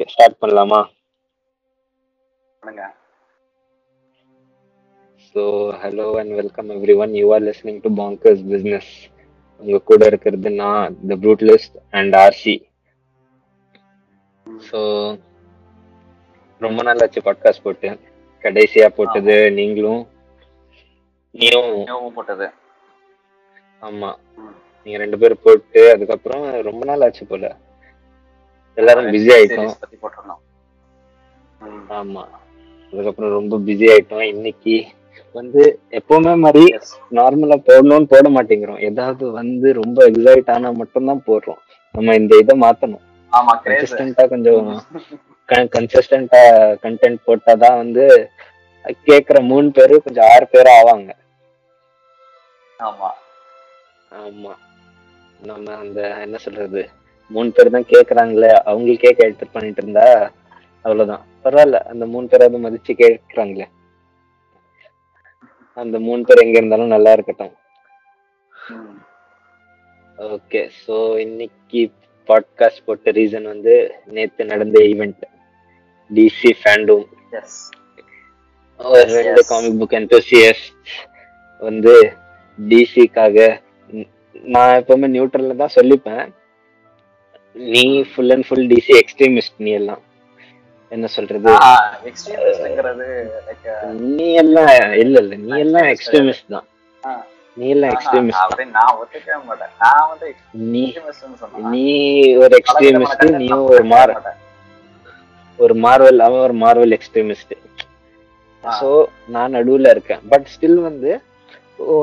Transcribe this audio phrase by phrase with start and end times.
[0.00, 0.78] Okay start பண்ணலாமா?
[2.62, 2.84] பண்ணுங்க.
[5.26, 5.42] So
[5.82, 8.90] hello and welcome everyone you are listening to bonkers business
[9.62, 12.54] உங்க கூட இருக்கிறது நான் the brutalist and RC
[14.62, 14.80] so
[16.60, 17.90] ரொம்ப நாள் ஆச்சு பாட்காஸ்ட் போட்டு.
[18.44, 20.02] கடைசியா போட்டது நீங்களும்
[21.34, 21.74] நீயும்.
[22.16, 22.46] போட்டது.
[23.82, 24.10] ஆமா.
[24.86, 27.46] நீங்க ரெண்டு பேரும் போட்டு அதுக்கப்புறம் ரொம்ப நாள் ஆச்சு போல.
[28.76, 29.74] எல்லாரும் பிஸி ஆயிட்டோம்.
[29.80, 30.42] பத்தி போட்டிருந்தோம்.
[31.90, 32.28] ஆமா.
[32.92, 34.22] அதுக்கப்புறம் ரொம்ப பிஸி ஆயிட்டோம்.
[34.22, 34.86] இன்னைக்கு
[35.34, 36.64] வந்து எப்பவுமே மாதிரி.
[37.10, 38.80] நார்மலா போடணும்னு போட மாட்டேங்கிறோம்.
[38.80, 41.60] ஏதாவது வந்து ரொம்ப எக்ஸைட் ஆனா மட்டும்தான் போடுறோம்.
[41.92, 43.04] நம்ம இந்த இதை மாத்தணும்.
[43.32, 44.80] ஆமா கன்சிஸ்டன்டா கொஞ்சம்
[45.74, 46.40] கன்சிஸ்டன்டா
[46.82, 48.04] கண்டென்ட் போட்டாதான் வந்து
[49.06, 51.10] கேக்குற மூணு பேரு கொஞ்சம் ஆறு பேரும் ஆவாங்க.
[52.78, 53.10] ஆமா.
[54.10, 54.52] ஆமா.
[55.40, 56.82] நம்ம அந்த என்ன சொல்றது?
[57.34, 60.06] மூணு பேர் தான் கேக்குறாங்களே அவங்களுக்கே கேட்டு பண்ணிட்டு இருந்தா
[60.84, 61.24] அவ்வளவுதான்.
[61.44, 63.66] பரவாயில்ல அந்த மூணு பேராவது மதிச்சு கேக்குறாங்களே.
[65.82, 67.54] அந்த மூணு பேர் எங்க இருந்தாலும் நல்லா இருக்கட்டும்.
[70.18, 71.82] ஓகே சோ இன்னைக்கு
[72.28, 73.74] பாட்காஸ்ட் போட்ட ரீசன் வந்து
[74.16, 75.22] நேத்து நடந்த ஈவெண்ட்
[76.10, 77.06] டிசி ஃபேண்டோம்
[79.14, 79.42] ரெண்டு.
[79.52, 80.92] காமிக் புக் என்தூசியஸ்ட்
[81.68, 81.94] வந்து
[82.58, 83.48] டிசிக்காக
[84.54, 86.22] நான் எப்பவுமே நியூட்ரல்ல தான் சொல்லிப்பேன்.
[87.54, 90.02] நீ full and full DC extremist நீ எல்லாம்.
[90.92, 91.50] என்ன சொல்றது?
[94.16, 94.70] நீ எல்லாம்
[95.02, 96.66] இல்ல இல்ல நீ எல்லாம் எக்ஸ்ட்ரீமிஸ்ட் தான்.
[97.56, 99.72] நீ எல்லாம் எக்ஸ்ட்ரீமிஸ்ட் நான் ஒத்துக்கவே மாட்டேன்.
[99.84, 100.28] நான் வந்து
[100.74, 100.84] நீ
[101.74, 101.86] நீ
[102.42, 104.12] ஒரு எக்ஸ்ட்ரீமிஸ்ட் நான் ஒரு மார்.
[105.58, 107.54] ஒரு மார்வல் அவன் ஒரு மார்வல் எக்ஸ்ட்ரீமிஸ்ட்.
[108.64, 108.88] சோ
[109.34, 110.22] நான் நடுவுல இருக்கேன்.
[110.32, 111.10] பட் ஸ்டில் வந்து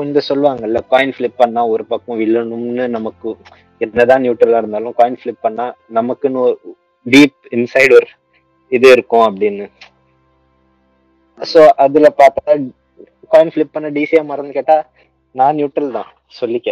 [0.04, 3.28] இந்த சொல்லுவாங்கல்ல காயின் ஃபிளிப் பண்ணா ஒரு பக்கம் வில்லணும்னு நமக்கு
[3.84, 5.66] என்னதான் நியூட்ரலா இருந்தாலும் காயின் ஃபிளிப் பண்ணா
[5.98, 6.56] நமக்குன்னு ஒரு
[7.06, 8.08] டீப் இன்சைடு ஒரு
[8.72, 9.66] இது இருக்கும் அப்படின்னு.
[11.52, 12.54] சோ அதுல பார்த்தா
[13.32, 14.76] காயின் ஃபிளிப் பண்ண டிசியா மறந்து கேட்டா
[15.34, 16.68] நான் நியூட்ரல் தான் சொல்லிக்க.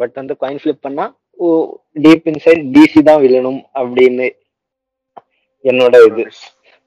[0.00, 1.06] பட் வந்து காயின் ஃபிளிப் பண்ணா
[1.40, 1.48] ஓ
[2.04, 4.26] டீப் இன்சைட் டிசி தான் விழணும் அப்படின்னு
[5.64, 6.24] என்னோட இது.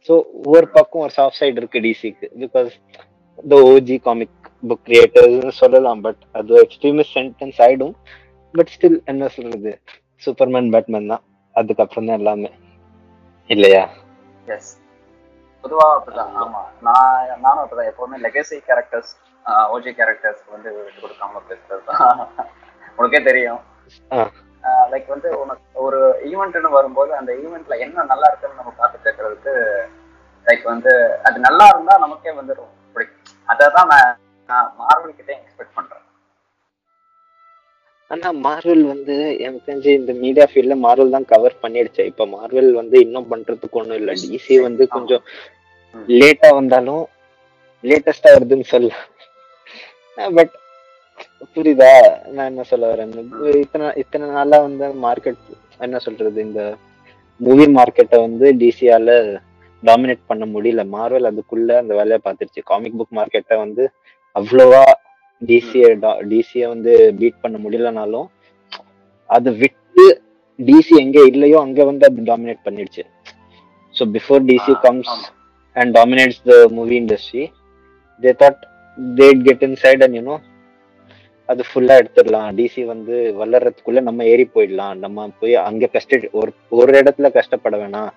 [0.08, 2.72] ஸோ ஒவ்வொரு பக்கம் ஒரு சாஃப்ட் சைடு இருக்கு டிசிக்கு because
[3.52, 4.36] the OG comic
[4.70, 7.96] book கிரியேட்டர்ஸ்னு சொல்லலாம் பட் அது எக்ஸ்ட்ரீமிஸ்ட் சென்டென்ஸ் ஆயிடும்.
[8.58, 9.72] பட் ஸ்டில் என்ன சொல்றது?
[10.24, 11.24] சூப்பர்மேன் பேட்மேன் தான்.
[11.56, 12.52] அதுக்கப்புறம் தான் எல்லாமே.
[13.50, 13.84] இல்லையா?
[14.52, 14.66] Yes.
[15.64, 16.34] பொதுவா அப்படிதான்.
[16.42, 16.62] ஆமா.
[16.88, 17.14] நான்
[17.46, 17.92] நானும் அப்படிதான்.
[17.92, 19.14] எப்பவுமே லெகசி கேரக்டர்ஸ்
[19.74, 22.22] ஓஜி கேரக்டர்ஸ் வந்து விட்டு கொடுக்காம பேசுறது தான்.
[23.00, 23.62] உனக்கே தெரியும்.
[24.92, 26.00] லைக் வந்து உனக்கு ஒரு
[26.30, 29.54] ஈவெண்ட்னு வரும்போது அந்த ஈவெண்ட்ல என்ன நல்லா இருக்குன்னு நம்ம பார்த்து கேட்கறதுக்கு
[30.48, 30.92] லைக் வந்து
[31.28, 34.12] அது நல்லா இருந்தா நமக்கே வந்து ரொம்ப பிடிக்கும் அதை தான் நான்
[34.50, 36.05] நான் மார்வல் கிட்டே எக்ஸ்பெக்ட் பண்றேன்.
[38.12, 42.04] ஆனா மார்வல் வந்து எனக்கு தெரிஞ்சு இந்த மீடியா ஃபீல்ட்ல மார்வல் தான் கவர் பண்ணிடுச்சு.
[42.12, 44.12] இப்ப மார்வல் வந்து இன்னும் பண்றதுக்கு ஒண்ணும் இல்ல.
[44.24, 45.24] டிசி வந்து கொஞ்சம்.
[46.20, 47.04] லேட்டா வந்தாலும்
[47.84, 49.06] லேட்டஸ்டா வருதுன்னு சொல்லலாம்.
[50.38, 50.54] பட்
[51.56, 51.92] புரியுதா?
[52.36, 53.12] நான் என்ன சொல்ல வரேன்?
[53.64, 55.44] இத்தனை இத்தனை நாளா வந்து மார்க்கெட்
[55.80, 56.38] என்ன சொல்றது?
[56.48, 56.62] இந்த
[57.40, 59.10] மூவி மார்க்கெட்டை வந்து டிசியால
[59.84, 60.84] டாமினேட் பண்ண முடியல.
[60.96, 63.84] மார்வல் அதுக்குள்ள அந்த வேலையை பார்த்துருச்சு காமிக் புக் மார்க்கெட்டை வந்து
[64.36, 64.84] அவ்வளோவா
[65.42, 65.86] டிசிய
[66.34, 68.28] டிசிய வந்து பீட் பண்ண முடியலனாலும்
[69.38, 70.06] அது விட்டு
[70.60, 73.04] டிசி எங்க இல்லையோ அங்க வந்து அது டாமினேட் பண்ணிடுச்சு.
[73.96, 75.16] So before DC comes
[75.76, 77.46] and dominates the movie industry
[78.24, 78.60] they thought
[79.18, 80.38] they'd get inside and you know
[81.50, 82.48] அது ஃபுல்லா எடுத்துடலாம்.
[82.58, 84.96] டிசி வந்து வளர்றதுக்குள்ள நம்ம ஏறி போயிடலாம்.
[85.04, 88.10] நம்ம போய் அங்க கஷ்ட ஒரு ஒரு இடத்துல கஷ்டப்பட வேணாம்.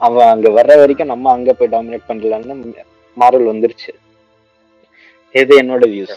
[0.00, 2.84] அவன் அங்க வர்ற வரைக்கும் நம்ம அங்க போய் டாமினேட் பண்ணலாம்னு
[3.16, 3.90] மாரல் வந்துருச்சு.
[5.36, 6.16] இது என்னோட வியூஸ்.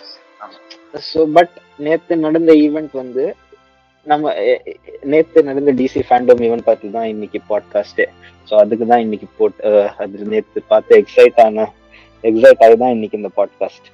[1.03, 3.24] ஸோ பட் நேத்து நடந்த ஈவெண்ட் வந்து
[4.06, 4.28] நம்ம
[5.06, 8.06] நேத்து நடந்த டிசி ஃபேண்டோம் ஈவெண்ட் பார்த்து தான் இன்னைக்கு பாட்காஸ்டே
[8.47, 9.58] ஸோ அதுக்கு தான் இன்னைக்கு போட்
[10.00, 11.66] அது நேத்து பார்த்து எக்ஸைட் ஆன
[12.24, 13.88] எக்ஸைட் ஆகி தான் இன்னைக்கு இந்த பாட்காஸ்ட்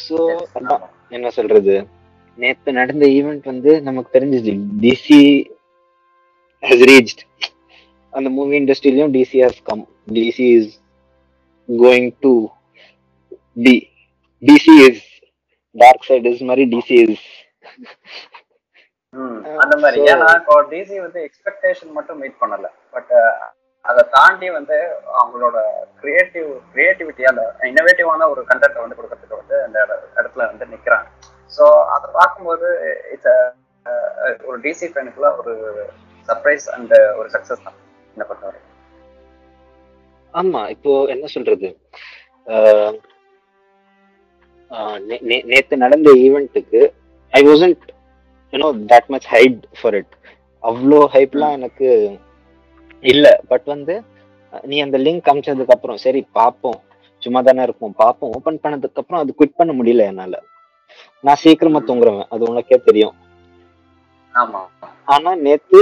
[0.00, 0.16] ஸோ.
[0.56, 0.84] அதான்.
[1.10, 1.74] என்ன சொல்றது
[2.38, 4.52] நேத்து நடந்த ஈவெண்ட் வந்து நமக்கு தெரிஞ்சிச்சு
[4.82, 5.20] டிசி
[6.62, 7.22] ஹஸ் ரீச்ட்
[8.12, 9.82] அந்த movie இண்டஸ்ட்ரியிலும் DC has come
[10.16, 10.70] DC is
[11.68, 12.32] going to
[13.56, 13.74] D
[14.42, 15.04] DC is
[15.74, 17.26] dark side is மாதிரி டிசி இஸ்
[19.62, 20.00] அந்த மாதிரி.
[20.10, 22.66] ஏன்னா இப்போ டிசி வந்து எக்ஸ்பெக்டேஷன் மட்டும் மீட் பண்ணல.
[22.90, 23.12] பட்
[23.84, 24.76] அதை தாண்டி வந்து
[25.20, 25.58] அவங்களோட
[26.00, 31.08] கிரியேட்டிவ் கிரியேட்டிவிட்டி அந்த இன்னோவேட்டிவான ஒரு கண்டென்ட்டை வந்து கொடுக்கறதுக்கு வந்து அந்த இட- இடத்துல வந்து நிக்கிறாங்க.
[31.52, 31.64] ஸோ
[31.94, 32.68] அதை பார்க்கும்போது
[33.12, 33.30] இட்ஸ்
[34.44, 35.54] ஒரு டிசி ஃபேனுக்குள்ள ஒரு
[36.28, 37.78] சர்ப்ரைஸ் அண்ட் ஒரு சக்சஸ் தான்
[38.14, 38.60] என்ன பொறுத்தவரை.
[40.34, 41.68] ஆமா இப்போ என்ன சொல்றது?
[45.50, 46.80] நேத்து நடந்த ஈவெண்ட்டுக்கு
[47.32, 47.86] I wasn't
[48.52, 50.14] you know that much hype for it
[50.62, 51.88] அவ்வளோ ஹைப்லாம் எனக்கு
[53.02, 53.26] இல்ல.
[53.48, 53.94] பட் வந்து
[54.62, 56.78] நீ அந்த லிங்க் அமிச்சதுக்கு அப்புறம் சரி பாப்போம்.
[57.22, 58.32] சும்மா தானே இருப்போம் பாப்போம்.
[58.36, 60.34] ஓபன் பண்ணதுக்கு அப்புறம் அது குவிட் பண்ண முடியல என்னால.
[61.24, 61.80] நான் சீக்கிரமா.
[61.80, 62.28] தூங்குறவன்.
[62.28, 63.14] அது உனக்கே தெரியும்.
[64.34, 64.60] ஆமா.
[65.14, 65.80] ஆனா நேத்து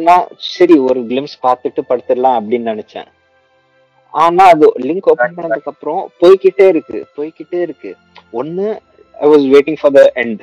[0.00, 3.08] நான் சரி ஒரு கிளிம்ஸ் பார்த்துட்டு படுத்துடலாம் அப்படின்னு நினைச்சேன்.
[4.14, 6.98] ஆனா அது லிங்க் ஓபன் பண்ணதுக்கு அப்புறம் போய்க்கிட்டே இருக்கு.
[7.16, 7.90] போய்க்கிட்டே இருக்கு.
[8.40, 8.66] ஒண்ணு
[9.14, 10.42] I was waiting for the end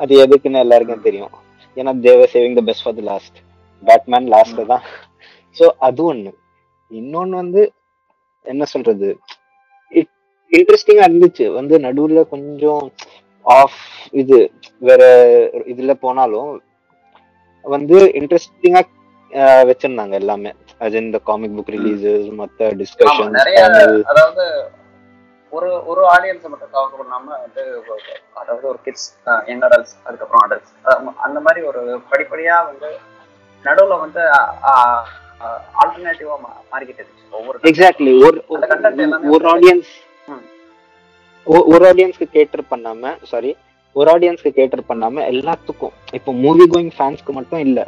[0.00, 1.34] அது எதுக்குன்னு எல்லாருக்கும் தெரியும்.
[1.76, 3.38] ஏன்னா they're saving the best for the last
[3.82, 4.84] Batman லாஸ்ட்ல தான்.
[5.56, 6.30] ஸோ அது ஒண்ணு.
[6.92, 7.62] இன்னொன்னு வந்து
[8.46, 9.08] என்ன சொல்றது?
[10.52, 11.46] இன்ட்ரெஸ்டிங்கா இருந்துச்சு.
[11.58, 12.84] வந்து நடுவுல கொஞ்சம்
[13.46, 13.80] ஆஃப்
[14.12, 14.38] இது
[14.82, 15.02] வேற
[15.72, 16.50] இதுல போனாலும்
[17.64, 18.82] வந்து இன்ட்ரெஸ்டிங்கா
[19.70, 20.52] வச்சிருந்தாங்க எல்லாமே.
[20.80, 23.36] அது இந்த காமிக் புக் ரிலீசஸ் மத்த டிஸ்கஷன்
[24.10, 24.44] அதாவது
[25.52, 27.62] ஒரு ஒரு ஆடியன்ஸ் மட்டும் கவர் பண்ணாம வந்து
[28.40, 29.06] அதாவது ஒரு கிட்ஸ்
[29.50, 30.72] யங் அடல்ட்ஸ் அதுக்கப்புறம் அடல்ட்ஸ்
[31.26, 31.80] அந்த மாதிரி ஒரு
[32.10, 32.90] படிப்படியா வந்து
[33.64, 34.22] நடுவுல வந்து
[35.80, 36.36] ஆல்டர்னேட்டிவா
[36.72, 37.24] மாறிக்கிட்டு இருந்துச்சு.
[37.32, 38.38] ஒவ்வொரு எக்ஸாக்ட்லி ஒரு
[39.34, 39.90] ஒரு ஆடியன்ஸ்.
[41.70, 43.50] ஒரு ஆடியன்ஸ்க்கு கேட்டர் பண்ணாம சாரி
[43.96, 47.80] ஒரு ஆடியன்ஸ்க்கு கேட்டர் பண்ணாம எல்லாத்துக்கும் இப்போ மூவி கோயிங் ஃபேன்ஸ்க்கு மட்டும் இல்ல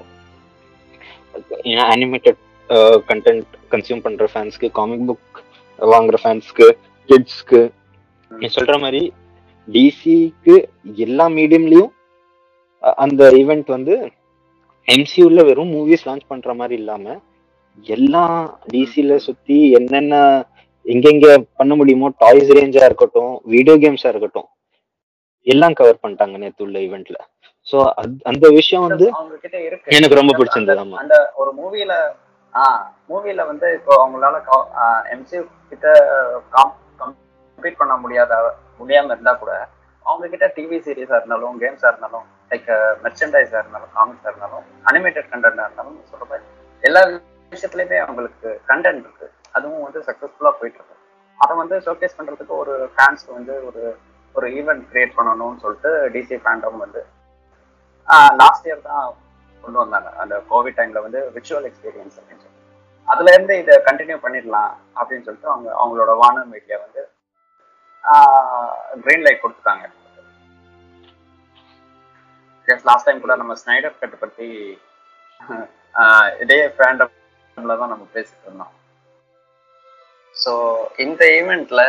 [1.95, 2.41] அனிமேட்டட்
[3.08, 5.38] கண்டென்ட் கன்சியூம் பண்ற ஃபேன்ஸ்க்கு காமிக் புக்
[5.78, 6.67] வாங்குற ஃபேன்ஸ்க்கு
[7.08, 7.61] கிட்ஸ்க்கு
[8.32, 9.02] நீ சொல்ற மாதிரி
[9.69, 10.55] டிசிக்கு
[11.05, 11.90] எல்லா மீடியம்லயும்
[12.99, 13.94] அந்த ஈவெண்ட் வந்து
[14.88, 17.17] எம்சியூல வெறும் மூவிஸ் லான்ச் பண்ற மாதிரி இல்லாம
[17.87, 18.22] எல்லா
[18.72, 20.14] டிசில சுத்தி என்னென்ன
[20.87, 21.26] எங்கெங்க
[21.58, 24.49] பண்ண முடியுமோ டாய்ஸ் ரேஞ்சா இருக்கட்டும் வீடியோ கேம்ஸா இருக்கட்டும்
[25.46, 27.19] எல்லாம் கவர் பண்ணிட்டாங்க நேத்து உள்ள ஈவெண்ட்ல
[27.69, 27.78] சோ
[28.25, 29.06] அந்த விஷயம் வந்து
[29.96, 30.96] எனக்கு ரொம்ப பிடிச்சிருந்தது, ஆமா.
[31.02, 31.93] அந்த ஒரு மூவில
[33.11, 34.37] மூவில வந்து இப்போ அவங்களால
[35.14, 35.87] எம்சியூ கிட்ட
[36.56, 38.32] கம்ப்ளீட் பண்ண முடியாத
[38.81, 39.52] முடியாம இருந்தா கூட
[40.06, 42.70] அவங்க கிட்ட டிவி சீரீஸா இருந்தாலும் கேம்ஸா இருந்தாலும் லைக்
[43.02, 46.47] மெர்ச்சன்டைஸா இருந்தாலும் காமிக்ஸா இருந்தாலும் அனிமேட்டட் கண்டென்டா இருந்தாலும் சொல்ற மாதிரி
[46.82, 47.02] எல்லா
[47.52, 49.26] விஷயத்துலயுமே அவங்களுக்கு கண்டென்ட் இருக்கு.
[49.56, 50.96] அதுவும் வந்து சக்சஸ்ஃபுல்லா போயிட்டு இருக்கு.
[51.38, 53.82] அதை வந்து ஷோகேஸ் பண்றதுக்கு ஒரு ஃபேன்ஸ்க்கு வந்து ஒரு
[54.35, 57.00] ஒரு ஈவெண்ட் கிரியேட் பண்ணணும்னு சொல்லிட்டு டிசி ஃபேண்டம் வந்து
[58.43, 59.06] லாஸ்ட் இயர் தான்
[59.65, 60.11] கொண்டு வந்தாங்க.
[60.23, 62.59] அந்த கோவிட் டைம்ல வந்து விர்ச்சுவல் எக்ஸ்பீரியன்ஸ் அப்படின்னு சொல்லி
[63.09, 67.03] அதுல இருந்து இதை கண்டினியூ பண்ணிடலாம் அப்படின்னு சொல்லிட்டு அவங்க அவங்களோட வானர் மீடியா வந்து
[69.05, 69.87] கிரீன் லைட் கொடுத்துட்டாங்க.
[72.89, 74.49] லாஸ்ட் டைம் கூட நம்ம ஸ்னைடர் கட் பத்தி
[76.01, 78.75] ஆஹ் இதே ஃபேண்டம்ல தான் நம்ம பேசிட்டு இருந்தோம்.
[80.37, 80.53] ஸோ
[81.05, 81.83] இந்த ஈவெண்ட்ல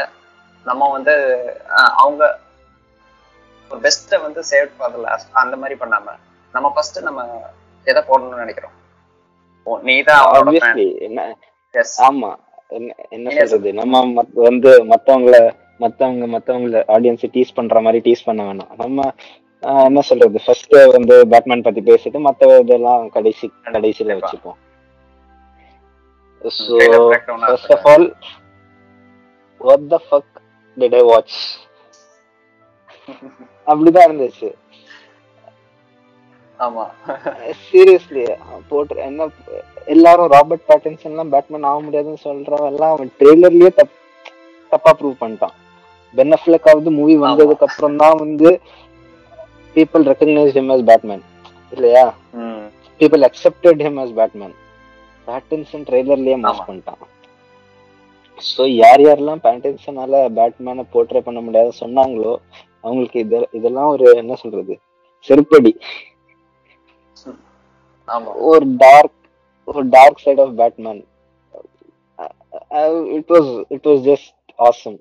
[0.65, 1.13] நம்ம வந்து
[2.01, 2.23] அவங்க
[3.71, 6.15] ஒரு பெஸ்ட்டை வந்து சேவ் ஃபார் லாஸ்ட் அந்த மாதிரி பண்ணாம
[6.55, 7.21] நம்ம ஃபர்ஸ்ட் நம்ம
[7.87, 8.75] எதை போடணும்னு நினைக்கிறோம்?
[9.87, 10.23] நீ தான்.
[12.09, 12.31] ஆமா.
[13.17, 13.29] என்ன.
[13.51, 13.69] சொல்றது?
[13.81, 15.35] நம்ம வந்து மத்தவங்கள
[15.83, 18.73] மத்தவங்க மத்தவங்கள ஆடியன்ஸ் டீஸ் பண்ற மாதிரி டீஸ் பண்ண வேணாம்.
[18.81, 19.05] நம்ம
[19.87, 20.39] என்ன சொல்றது?
[20.45, 24.17] ஃபர்ஸ்ட் வந்து பேட்மேன் பத்தி பேசிட்டு மத்த இதெல்லாம் கடைசி கடைசியில.
[24.19, 24.59] வச்சுப்போம்.
[26.59, 28.07] So Trailer breakdown ah first of all
[29.61, 30.31] what the fuck
[30.77, 31.37] did I watch
[33.67, 34.49] அப்படிதான் இருந்துச்சு.
[36.65, 36.83] ஆமா.
[37.67, 38.23] சீரியஸ்லி
[38.69, 39.27] போட்டு என்ன
[39.93, 43.95] எல்லாரும் ராபர்ட் பேட்டின்சன் எல்லாம் பேட்மேன் ஆக முடியாதுன்னு சொல்றவன் எல்லாம் அவன் ட்ரெய்லர்லயே தப்
[44.71, 45.55] தப்பா ப்ரூவ் பண்ணிட்டான்.
[46.17, 46.35] பென்
[46.71, 48.49] ஆவது மூவி வந்ததுக்கு அப்புறம் தான் வந்து
[49.75, 51.23] people recognise him as Batman
[51.75, 52.05] இல்லையா?
[52.99, 54.55] People accepted him as Batman
[55.27, 56.61] Pattinson ட்ரெய்லர்லயே mass.
[56.67, 57.01] பண்ணிட்டான்.
[58.51, 62.31] ஸோ யார் யாரெல்லாம் பேட்டின்சனால பேட்மேனை போர்ட்ரே பண்ண முடியாது சொன்னாங்களோ
[62.85, 64.75] அவங்களுக்கு இது இதெல்லாம் ஒரு என்ன சொல்றது
[65.27, 65.71] செருப்படி.
[68.51, 69.17] ஒரு டார்க்
[69.67, 71.01] ஒரு dark side of Batman
[73.17, 74.31] it was it was just
[74.67, 74.99] awesome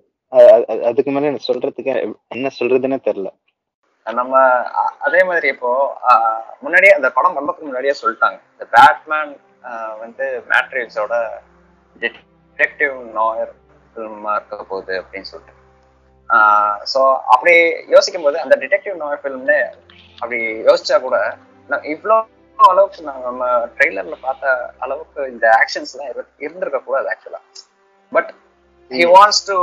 [0.88, 1.92] அதுக்கு மேல எனக்கு சொல்றதுக்கு
[2.34, 3.30] என்ன சொல்றதுன்னே தெரியல.
[4.06, 4.34] நம்ம
[5.06, 5.70] அதே மாதிரி இப்போ
[6.64, 8.38] முன்னாடியே அந்த படம் வந்ததுக்கு முன்னாடியே சொல்லிட்டாங்க.
[8.54, 9.32] இந்த பேட்மேன்
[10.02, 11.14] வந்து மேட்ரிக்ஸோட
[12.02, 13.52] டிடெக்டிவ் நாயர்
[13.92, 15.54] ஃபில்மா இருக்க போகுது அப்படின்னு சொல்லிட்டு.
[16.92, 17.00] ஸோ
[17.34, 17.54] அப்படி
[17.94, 19.60] யோசிக்கும் போது அந்த டிடெக்டிவ் நாயர் ஃபில்ம்னு
[20.20, 21.16] அப்படி யோசிச்சா கூட
[21.92, 22.18] இவ்வளோ
[22.58, 23.44] அளவுக்கு நான் நம்ம
[23.76, 27.40] ட்ரெய்லர்ல பார்த்த அளவுக்கு இந்த ஆக்ஷன்ஸ்லாம் இரு இருந்திருக்க கூடாது ஆக்சுவலா
[28.12, 28.30] பட்
[28.90, 29.56] ஹி வாண்ட்ஸ் டு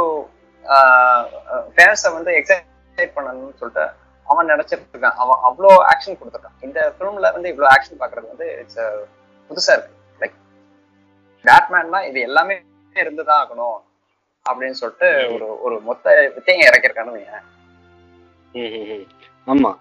[1.75, 3.85] ஃபேன்ஸை வந்து எக்ஸைட் பண்ணணும்னு சொல்லிட்டு
[4.27, 6.57] அவன் நினைச்சிட்டு இருக்கான் அவன் அவ்வளோ ஆக்ஷன் கொடுத்துருக்கான்.
[6.61, 8.79] இந்த ஃபிலிம்ல வந்து இவ்வளோ ஆக்ஷன் பார்க்கறது வந்து இட்ஸ்
[9.49, 9.93] புதுசா இருக்கு.
[10.21, 10.35] லைக்
[11.45, 12.55] பேட்மேன்னா இது எல்லாமே
[12.95, 13.77] இருந்துதான் ஆகணும்
[14.45, 17.45] அப்படின்னு சொல்லிட்டு ஒரு ஒரு மொத்த வித்தையும் இறக்கிருக்கான்னு வையேன்.
[19.47, 19.71] ஆமா.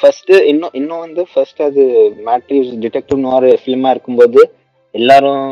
[0.00, 1.82] ஃபர்ஸ்ட் இன்னும் இன்னும் வந்து ஃபர்ஸ்ட் அது
[2.28, 4.40] மேட்ரிவ்ஸ் டிடெக்டிவ் நோர் ஃபிலிமா இருக்கும்போது
[4.94, 5.44] எல்லாரும்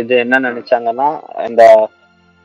[0.00, 1.08] இது என்ன நினைச்சாங்கன்னா
[1.48, 1.62] இந்த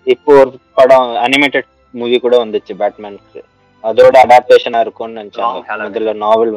[0.08, 3.42] இப்போ ஒரு படம் அனிமேட்டட் மூவி கூட வந்துச்சு பேட்மேனுக்கு
[3.84, 5.60] அதோட அடாப்டேஷனா இருக்கும்னு நினைச்சாங்க.
[5.86, 6.54] முதல்ல நாவல்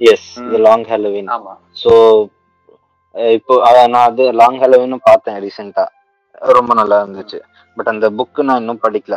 [0.00, 0.28] எஸ்.
[0.46, 1.28] இது லாங் ஹாலோவின்
[1.82, 1.90] ஸோ
[3.36, 3.54] இப்போ
[3.94, 5.84] நான் அது லாங் ஹலோவினும் பார்த்தேன் ரீசெண்டா
[6.56, 7.38] ரொம்ப நல்லா இருந்துச்சு.
[7.76, 9.16] பட் அந்த புக்கு நான் இன்னும் படிக்கல.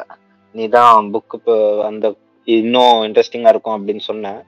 [0.55, 1.55] நீ தான் புக் இப்போ
[1.89, 2.05] அந்த
[2.53, 4.39] இன்னும் இன்ட்ரெஸ்டிங்கா இருக்கும் அப்படின்னு சொன்னேன்.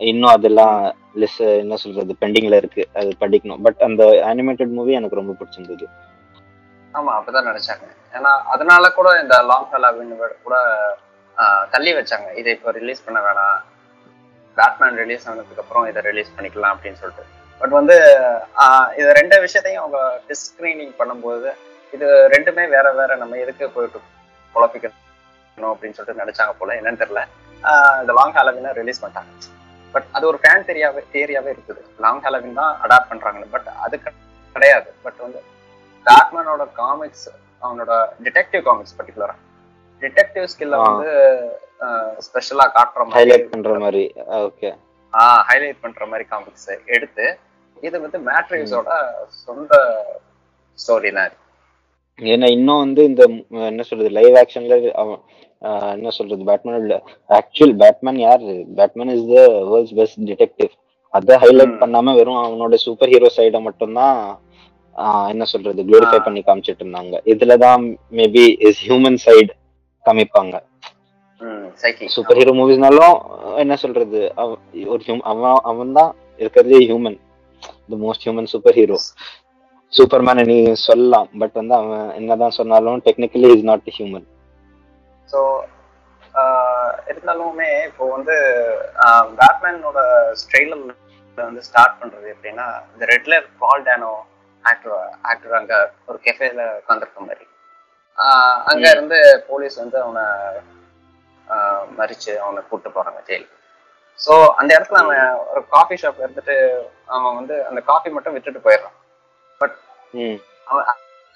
[0.00, 0.76] இன்னும் அதெல்லாம்
[1.20, 2.82] லெஸ் என்ன சொல்றது பெண்டிங்ல இருக்கு.
[3.00, 3.62] அது படிக்கணும்.
[3.66, 5.86] பட் அந்த அனிமேட்டட் மூவி எனக்கு ரொம்ப பிடிச்சிருந்தது.
[6.98, 7.86] ஆமா அப்பதான் நினைச்சாங்க.
[8.16, 10.56] ஏன்னா அதனால கூட இந்த லாங் ஹாலாவின் கூட
[11.74, 12.28] தள்ளி வச்சாங்க.
[12.40, 13.60] இதை இப்போ ரிலீஸ் பண்ண வேணாம்.
[14.56, 17.24] பேட்மேன் ரிலீஸ் ஆனதுக்கு அப்புறம் இதை ரிலீஸ் பண்ணிக்கலாம் அப்படின்னு சொல்லிட்டு.
[17.60, 17.96] பட் வந்து
[19.00, 21.50] இது ரெண்டு விஷயத்தையும் அவங்க டிஸ்கிரீனிங் பண்ணும்போது
[21.96, 23.98] இது ரெண்டுமே வேற வேற நம்ம எதுக்கு போயிட்டு
[24.54, 25.00] குழப்பிக்கணும்
[25.56, 26.74] அப்படின்னு சொல்லிட்டு நினைச்சாங்க போல.
[26.80, 27.22] என்னன்னு தெரியல.
[28.02, 29.32] இந்த லாங் ஹாலவினை ரிலீஸ் பண்ணிட்டாங்க.
[29.94, 31.80] பட் அது ஒரு ஃபேன் தெரியாவே தேரியாவே இருக்குது.
[31.98, 33.96] லாங் ஹாலவின் தான் அடாப்ட் பண்றாங்க பட் அது
[34.54, 34.88] கிடையாது.
[35.02, 35.40] பட் வந்து
[36.06, 37.28] பேட்மேனோட காமிக்ஸ்
[37.62, 37.92] அவனோட
[38.24, 39.34] டிடெக்டிவ் காமிக்ஸ் பர்டிகுலரா
[40.02, 40.86] டிடெக்டிவ் ஸ்கில்ல ஆ.
[40.88, 41.10] வந்து
[42.26, 44.04] ஸ்பெஷலா காட்டுற ஹைலைட் மாதிரி பண்ற மாதிரி.
[44.48, 44.70] ஓகே
[45.50, 47.26] ஹைலைட் பண்ற மாதிரி காமிக்ஸ் எடுத்து
[47.76, 48.90] இது வந்து மேட்ரிக்ஸோட
[49.44, 49.72] சொந்த
[50.78, 51.32] ஸ்டோரி தான்.
[52.18, 53.22] ஏன்னா இன்னும் வந்து இந்த
[53.70, 54.76] என்ன சொல்றது லைவ் ஆக்ஷன்ல
[55.96, 56.94] என்ன சொல்றது பேட்மேன்
[57.38, 58.46] ஆக்சுவல் பேட்மேன் யார்?
[58.78, 59.36] Batman is the
[59.70, 60.72] world's best detective
[61.14, 61.74] அதை ஹைலைட்.
[61.82, 64.18] பண்ணாம வெறும் அவனோட சூப்பர் ஹீரோ சைட மட்டும்தான்
[65.32, 66.18] என்ன சொல்றது குளோரிஃபை.
[66.26, 67.14] பண்ணி காமிச்சிட்டு இருந்தாங்க.
[67.32, 67.84] இதுலதான்
[68.18, 69.52] மேபி இஸ் ஹியூமன் சைடு
[70.04, 70.54] காமிப்பாங்க.
[72.14, 73.16] சூப்பர் ஹீரோ மூவிஸ்னாலும்
[73.62, 74.18] என்ன சொல்றது
[74.92, 75.02] ஒரு
[75.32, 76.10] அவன் அவன் தான்
[76.42, 77.16] இருக்கிறதே human
[77.92, 78.98] the most human super hero
[79.92, 84.26] Superman நீ சொல்லலாம் பட் வந்து அவன் என்னதான் சொன்னாலும் technically is not human
[85.28, 85.40] so
[87.10, 88.34] இருந்தாலுமே இப்போ வந்து
[89.40, 90.00] பேட்மேனோட
[90.40, 90.92] ஸ்ட்ரெயிலர்ல
[91.38, 94.12] வந்து ஸ்டார்ட் பண்றது எப்படின்னா இந்த Riddler Paul Dano
[94.64, 94.96] actor
[95.30, 95.74] actor அங்க
[96.08, 97.44] ஒரு கெஃபேல உட்காந்துருக்க மாதிரி.
[98.70, 98.84] அங்க.
[98.90, 99.18] இருந்து
[99.48, 100.24] போலீஸ் வந்து அவனை
[101.98, 103.56] மறிச்சு அவனை கூட்டு போறாங்க ஜெயிலுக்கு.
[104.18, 106.56] ஸோ அந்த இடத்துல அவன் ஒரு காஃபி ஷாப் இருந்துட்டு
[107.08, 108.96] அவன் வந்து அந்த காஃபி மட்டும் விட்டுட்டு போயிடுறான்.
[110.70, 110.86] அவன்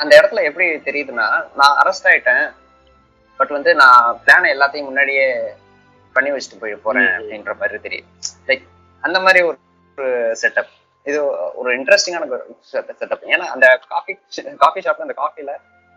[0.00, 1.26] அந்த இடத்துல எப்படி தெரியுதுன்னா
[1.60, 2.46] நான் அரெஸ்ட் ஆயிட்டேன்.
[3.40, 5.26] பட் வந்து நான் பிளான் எல்லாத்தையும் முன்னாடியே
[6.16, 7.12] பண்ணி வச்சுட்டு போய் போறேன்.
[7.18, 8.08] அப்படின்ற மாதிரி தெரியுது.
[8.48, 8.64] லைக்
[9.02, 10.06] அந்த மாதிரி ஒரு
[10.42, 10.72] செட்டப்
[11.06, 11.18] இது
[11.60, 12.26] ஒரு இன்ட்ரெஸ்டிங்கான
[13.00, 14.12] செட்டப் ஏன்னா அந்த காஃபி
[14.62, 15.52] காஃபி ஷாப்ல அந்த காஃபில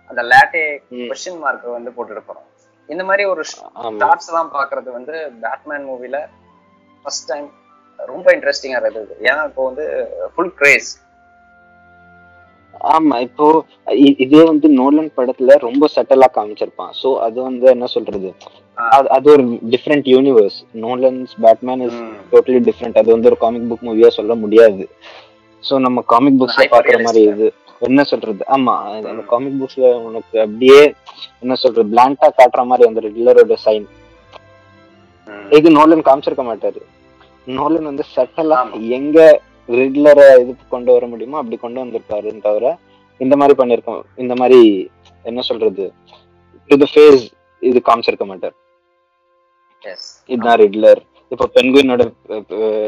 [0.10, 0.64] அந்த லேட்டே.
[1.10, 2.48] கொஸ்டின் மார்க் வந்து போட்டுட்டு போறோம்.
[2.90, 6.20] இந்த மாதிரி ஒரு ஷார்ட்ஸ் எல்லாம் பாக்குறது வந்து பேட்மேன் மூவில
[7.04, 7.48] ஃபர்ஸ்ட் டைம்
[8.12, 9.14] ரொம்ப இன்ட்ரெஸ்டிங்கா இருந்தது.
[9.30, 9.86] ஏன்னா இப்போ வந்து
[10.36, 10.90] ஃபுல் கிரேஸ்
[12.82, 13.46] ஆமா இப்போ
[14.24, 16.92] இதே வந்து நோலன் படத்துல ரொம்ப சட்டலா காமிச்சிருப்பான்.
[17.02, 18.30] சோ அது வந்து என்ன சொல்றது?
[19.16, 19.44] அது ஒரு
[19.74, 21.98] different universe Nolan's Batman is
[22.32, 24.86] totally different அது வந்து ஒரு காமிக் புக் மூவியா சொல்ல முடியாது.
[25.64, 27.24] சோ நம்ம காமிக் புக்ஸ்ல பாக்குற மாதிரி.
[27.34, 27.48] இது.
[27.82, 28.44] என்ன சொல்றது?
[28.56, 29.24] ஆமா அந்த.
[29.34, 30.80] காமிக் புக்ஸ்ல உனக்கு அப்படியே
[31.44, 31.88] என்ன சொல்றது?
[31.94, 33.88] பிளாங்கா காட்டுற மாதிரி அந்த ரெகுலரோட சைன்
[35.58, 36.80] இது நோலன் காமிச்சிருக்க மாட்டாரு.
[37.48, 38.58] நோலன் வந்து சட்டலா.
[38.98, 39.18] எங்க
[39.70, 42.66] ரெகுலரா இது கொண்டு வர முடியுமோ அப்படி கொண்டு வந்திருப்பாருன்னு தவிர
[43.22, 44.60] இந்த மாதிரி பண்ணிருக்கோம் இந்த மாதிரி
[45.26, 45.86] என்ன சொல்றது
[46.70, 47.24] டு த ஃபேஸ்
[47.62, 48.56] இது காமிச்சிருக்க மாட்டார்.
[50.34, 52.04] இதுதான் ரெகுலர் இப்ப பென்குயினோட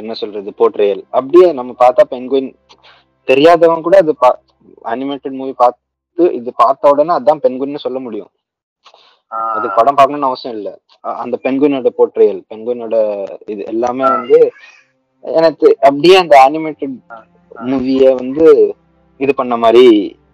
[0.01, 2.49] என்ன சொல்றது போர்ட்ரேயல் அப்படியே நம்ம பார்த்தா பென்குயின்
[3.27, 4.13] தெரியாதவங்க கூட அது
[4.93, 8.31] அனிமேட்டட் மூவி பார்த்து இது பார்த்த உடனே அதான் பென்குயின்னு சொல்ல முடியும்.
[9.55, 10.69] அது படம் பார்க்கணும்னு அவசியம் இல்ல.
[11.23, 12.95] அந்த பென்குயினோட போர்ட்ரேயல் பென்குயினோட
[13.53, 14.03] இது எல்லாமே.
[14.15, 14.39] வந்து
[15.25, 16.95] எனக்கு அப்படியே அந்த அனிமேட்டட்.
[17.69, 18.45] மூவிய வந்து
[19.19, 19.85] இது பண்ண மாதிரி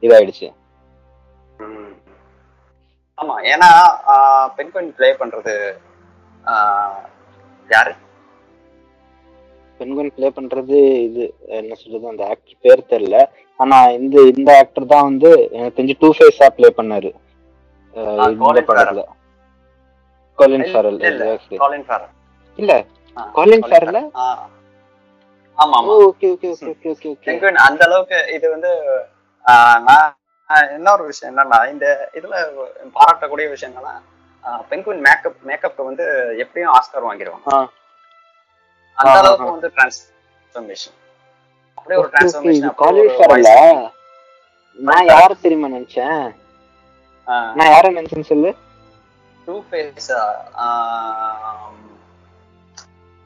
[0.06, 0.48] இதாயிடுச்சு.
[3.17, 3.70] ஆமா ஏன்னா
[4.58, 5.53] பெண்குயின் ப்ளே பண்றது
[7.70, 7.94] யாரு?
[9.79, 10.77] பென்குயின் ப்ளே பண்றது
[11.08, 11.24] இது
[11.60, 13.17] என்ன சொல்றது அந்த ஆக்டர் பேர் தெரியல.
[13.60, 17.12] ஆனா இந்த இந்த ஆக்டர் தான் வந்து எனக்கு தெரிஞ்சு டூ ஃபேஸா ப்ளே பண்ணாரு
[18.25, 19.03] இந்த படத்துல.
[20.38, 20.98] கோலின் இல்ல, ஃபேரல்
[22.60, 22.74] இல்ல.
[23.32, 23.98] காலின் ஃபேரல்
[25.58, 28.72] ஆமா okay okay okay okay okay okay penguin அந்த அளவுக்கு இது வந்து
[29.88, 30.14] நான்
[30.76, 31.86] இன்னொரு விஷயம் என்னன்னா இந்த
[32.18, 32.36] இதுல
[32.96, 33.96] பாராட்டக்கூடிய விஷயம் என்னன்னா
[34.70, 36.06] பெண்குயின் மேக்கப் மேக்கப் வந்து
[36.44, 37.48] எப்படியும் ஆஸ்கர் வாங்கிடுவாங்க.
[38.98, 39.48] அந்த அளவுக்கு.
[39.52, 40.96] வந்து டிரான்ஸ்ஃபர்மேஷன்
[41.78, 42.70] அப்படியே ஒரு டிரான்ஸ்ஃபர்மேஷன்
[44.80, 46.24] நான் யார தெரியுமா நினைச்சேன்?
[47.58, 48.52] நான் யார நினைச்சேன்னு சொல்லு.
[49.40, 50.10] டூ ஃபேஸ்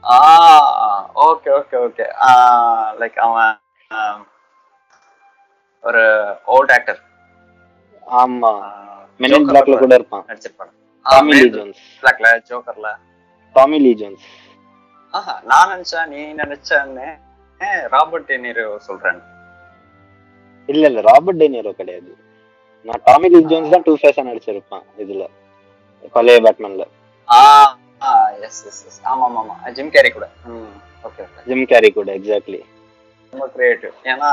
[0.04, 0.16] ஆ
[1.26, 2.06] ஓகே ஓகே ஓகே
[3.00, 3.52] லைக் அவன்
[5.84, 6.02] ஒரு
[6.54, 7.00] ஓல்ட் ஆக்டர்
[8.16, 8.50] ஆமா.
[9.20, 10.24] மென் இன் பிளாக்ல கூட இருப்பான்.
[10.28, 10.72] நடிச்சிருப்பான்.
[11.06, 12.88] டாமி லீ ஜோன்ஸ் பிளாக்ல ஜோக்கர்ல
[13.54, 14.24] டாமி லீ ஜோன்ஸ்
[15.14, 17.06] ஆஹா நான் நினைச்சேன் நீ நினைச்சேன்னு
[17.94, 19.20] ராபர்ட் டெனிரோ சொல்றேன்.
[20.68, 22.10] இல்ல இல்ல ராபர்ட் டெனியரோ கிடையாது.
[22.86, 25.24] நான் டாமி லீ ஜோன்ஸ் தான் டூ ஃபேஸா நடிச்சிருப்பான் இதுல
[26.14, 26.84] பழைய பேட்மேன்ல
[27.28, 27.40] ஆ
[28.46, 30.26] எஸ் எஸ் எஸ் ஆமா ஆமா ஆமா ஜிம் கேரி கூட.
[30.52, 30.72] ம்.
[31.06, 32.60] ஓகே ஓகே ஜிம் கேரி கூட எக்ஸாக்ட்லி
[33.32, 34.30] ரொம்ப கிரியேட்டிவ் ஏன்னா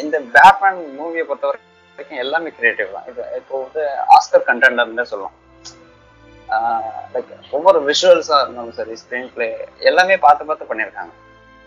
[0.00, 3.06] இந்த பேட்மேன் மூவியை பொறுத்த வரைக்கும் எல்லாமே கிரியேட்டிவ் தான்.
[3.10, 3.82] இது இப்போ வந்து
[4.16, 5.36] ஆஸ்கர் கண்டென்டர்னே சொல்லலாம்.
[7.14, 9.46] லைக் ஒவ்வொரு விஷுவல்ஸா இருந்தாலும் சரி ஸ்க்ரீன் பிளே
[9.90, 11.12] எல்லாமே பார்த்து பார்த்து பண்ணியிருக்காங்க.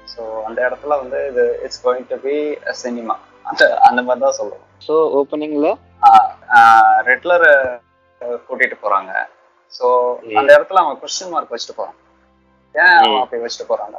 [0.08, 2.36] ஸோ அந்த இடத்துல வந்து இது it's going to be
[2.84, 5.68] cinema அந்த அந்த மாதிரி தான் சொல்லுவோம் ஸோ ஓப்பனிங்ல
[7.10, 7.48] ரெட்லர்
[8.48, 9.12] கூட்டிட்டு போறாங்க.
[9.74, 9.88] ஸோ
[10.40, 11.98] அந்த இடத்துல அவன் கொஸ்டின் மார்க் வச்சுட்டு போறான்.
[12.76, 13.98] ஏன் அவன் அப்படி வச்சுட்டு போறாங்க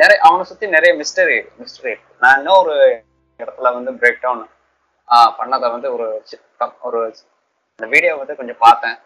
[0.00, 2.14] நிறைய அவனை சுத்தி நிறைய மிஸ்டரி மிஸ்டரி இருக்கு.
[2.22, 2.76] நான் இன்னும் ஒரு
[3.40, 4.44] இடத்துல வந்து பிரேக் டவுன்
[5.40, 6.06] பண்ணதை வந்து ஒரு
[6.88, 7.00] ஒரு
[7.78, 8.96] அந்த வீடியோ வந்து கொஞ்சம் பார்த்தேன்.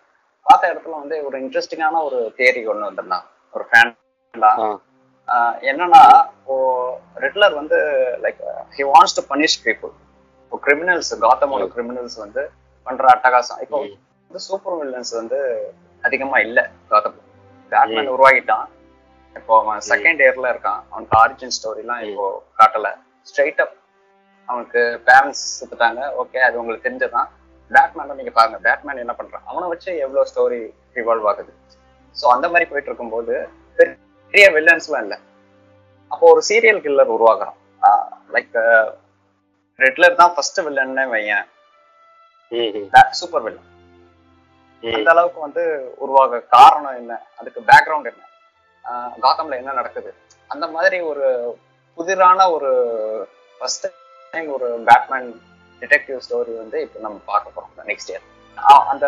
[0.46, 3.26] பார்த்த இடத்துல வந்து ஒரு இன்ட்ரெஸ்டிங்கான ஒரு தேரி ஒன்று வந்திருந்தான்.
[3.54, 3.92] ஒரு ஃபேன்
[5.70, 6.00] என்னன்னா
[6.38, 6.54] இப்போ
[7.24, 7.78] ரெட்லர் வந்து
[8.24, 8.40] like
[8.76, 9.92] he wants to punish people
[10.44, 12.42] இப்போ கிரிமினல்ஸ் காத்தமோட கிரிமினல்ஸ் வந்து
[12.86, 13.60] பண்ற அட்டகாசம்.
[13.64, 13.78] இப்போ
[14.32, 15.38] வந்து சூப்பர் வில்லன்ஸ் வந்து
[16.06, 16.58] அதிகமா இல்ல
[17.72, 18.68] பேட்மேன் உருவாகிட்டான்.
[19.38, 20.80] இப்போ அவன் செகண்ட் இயர்ல இருக்கான்.
[20.92, 22.26] அவனுக்கு ஆரிஜின் ஸ்டோரிலாம் இப்போ
[22.58, 22.88] காட்டல.
[23.28, 23.74] ஸ்ட்ரைட் அப்
[24.48, 26.00] அவனுக்கு பேரண்ட்ஸ் சுத்துட்டாங்க.
[26.22, 27.28] ஓகே அது உங்களுக்கு தெரிஞ்சதான்
[27.70, 28.58] பேட்மேன் நீங்க பாருங்க.
[28.66, 29.44] பேட்மேன் என்ன பண்றான்?
[29.50, 30.60] அவனை வச்சு எவ்வளவு ஸ்டோரி
[30.98, 31.52] ரிவால்வ் ஆகுது?
[32.20, 33.34] ஸோ அந்த மாதிரி போயிட்டு இருக்கும்போது
[33.78, 35.18] பெரிய வில்லன்ஸ்லாம் இல்லை.
[36.12, 37.58] அப்போ ஒரு சீரியல் கில்லர் உருவாகிறான்.
[38.36, 38.56] லைக்
[39.84, 41.46] ரெட்லர் தான் ஃபர்ஸ்ட் வில்லன்னு வையன்.
[43.20, 43.68] சூப்பர் வில்லன்
[44.82, 45.64] அந்த அளவுக்கு வந்து
[46.04, 47.12] உருவாக காரணம் என்ன?
[47.38, 48.22] அதுக்கு பேக்ரவுண்ட் என்ன?
[49.24, 50.10] காத்தம்ல என்ன நடக்குது?
[50.48, 51.26] அந்த மாதிரி ஒரு
[51.98, 52.70] புதிரான ஒரு
[53.58, 53.86] ஃபர்ஸ்ட்
[54.32, 55.28] டைம் ஒரு பேட்மேன்
[55.82, 58.28] டிடெக்டிவ் ஸ்டோரி வந்து இப்போ நம்ம பார்க்க போறோம் நெக்ஸ்ட் இயர்
[58.92, 59.06] அந்த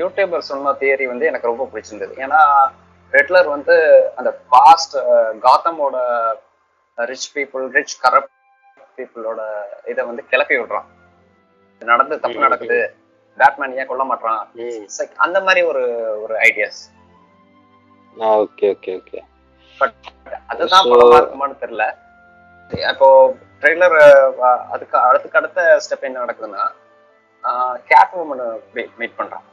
[0.00, 2.14] யூடியூபர் சொன்ன தியரி வந்து எனக்கு ரொம்ப பிடிச்சிருந்தது.
[2.24, 2.40] ஏன்னா
[3.12, 3.74] ரெட்லர் வந்து
[4.18, 4.96] அந்த பாஸ்ட்
[5.46, 5.96] காத்தமோட
[6.98, 8.32] ரிச் பீப்புள் ரிச் கரப்ட்
[8.98, 9.40] பீப்புளோட
[9.92, 10.88] இதை வந்து கிளப்பி விடுறான்.
[11.80, 12.80] நடந்து தப்பு நடக்குது.
[13.38, 14.40] பேட்மேன் ஏன் கொல்ல மாட்டான்
[15.26, 15.82] அந்த மாதிரி ஒரு
[16.24, 16.80] ஒரு ideas
[18.40, 19.20] okay okay okay
[19.80, 19.98] but
[20.50, 21.84] அதுதான் படமா இருக்குமான்னு தெரியல.
[22.92, 23.08] இப்போ
[23.60, 23.96] ட்ரெய்லர்
[24.74, 26.62] அதுக்கு அடுத்துக்கு அடுத்த ஸ்டெப் என்ன நடக்குதுன்னா
[27.90, 28.46] கேட் உமனை
[29.00, 29.46] மீட் பண்றான்.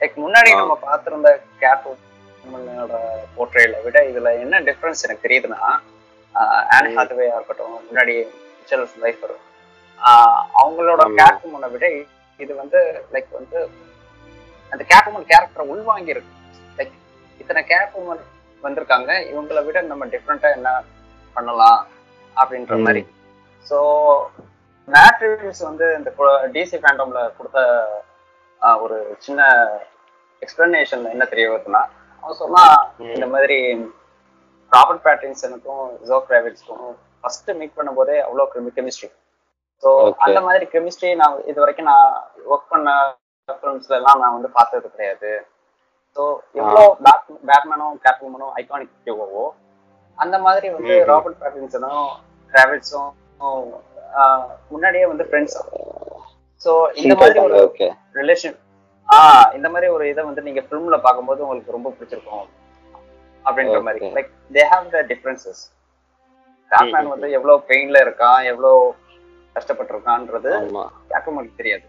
[0.00, 1.30] லைக் முன்னாடி நம்ம பார்த்திருந்த
[1.62, 1.88] கேட்
[2.44, 2.94] உமனோட
[3.34, 5.60] போர்ட்ரேல விட இதுல என்ன டிஃபரன்ஸ் எனக்கு தெரியுதுன்னா
[6.76, 8.14] ஆன் ஹாத்வேயா இருக்கட்டும் முன்னாடி
[8.56, 9.36] மிச்சல் லைஃபர்
[10.62, 11.86] அவங்களோட கேட் உமனை விட
[12.42, 12.80] இது வந்து
[13.14, 13.58] லைக் வந்து
[14.72, 16.32] அந்த கேட் உமன் கேரக்டரை உள்வாங்கி இருக்கு
[16.78, 16.94] லைக்
[17.40, 18.22] இத்தனை கேட் உமன்
[18.62, 19.10] வந்திருக்காங்க.
[19.30, 20.70] இவங்களை விட நம்ம டிஃப்ரெண்டா என்ன
[21.36, 21.80] பண்ணலாம்
[22.36, 23.02] அப்படின்ற மாதிரி.
[23.66, 23.78] ஸோ
[24.88, 26.10] மேட்ரிவ்ஸ் வந்து இந்த
[26.54, 27.58] டிசி ஃபேண்டம்ல கொடுத்த
[28.84, 29.40] ஒரு சின்ன
[30.42, 31.82] எக்ஸ்பிளனேஷன் என்ன தெரிய வருதுன்னா
[32.22, 32.64] அவன் சொன்னா
[33.14, 33.58] இந்த மாதிரி
[34.72, 36.86] ராபர்ட் பேட்டின்சனுக்கும் ஜோக் ரேவிட்ஸ்க்கும்
[37.20, 39.08] ஃபர்ஸ்ட் மீட் பண்ணும்போதே அவ்வளோ கெமிஸ்ட்ரி
[39.82, 39.90] ஸோ
[40.24, 42.10] அந்த மாதிரி கெமிஸ்ட்ரி நான் இது வரைக்கும் நான்
[42.50, 42.90] ஒர்க் பண்ண
[43.48, 45.30] ஃபிலிம்ஸ்ல எல்லாம் நான் வந்து பார்த்தது கிடையாது.
[46.16, 46.22] ஸோ
[46.60, 49.44] எவ்வளோ பேட் பேட்மேனும் கேட்மேனும் ஐகானிக் ஹீரோவோ
[50.18, 52.08] அந்த மாதிரி வந்து ராபர்ட் பேட்டின்சனும்
[52.52, 53.10] டிராவிட்ஸும்
[54.72, 55.58] முன்னாடியே வந்து ஃப்ரெண்ட்ஸ்
[56.60, 57.56] ஸோ இந்த மாதிரி ஒரு
[58.20, 58.56] ரிலேஷன்
[59.08, 62.44] ஆஹ் இந்த மாதிரி ஒரு இதை வந்து நீங்க ஃபிலிம்ல பார்க்கும்போது உங்களுக்கு ரொம்ப பிடிச்சிருக்கும்
[63.44, 64.00] அப்படின்ற மாதிரி.
[64.16, 65.62] Like they have the differences
[66.70, 68.76] Batman வந்து எவ்வளவு பெயின்ல இருக்கான் எவ்வளவு
[69.56, 70.52] கஷ்டப்பட்டிருக்கான்றது
[71.12, 71.86] கேட்மனுக்கு தெரியாது.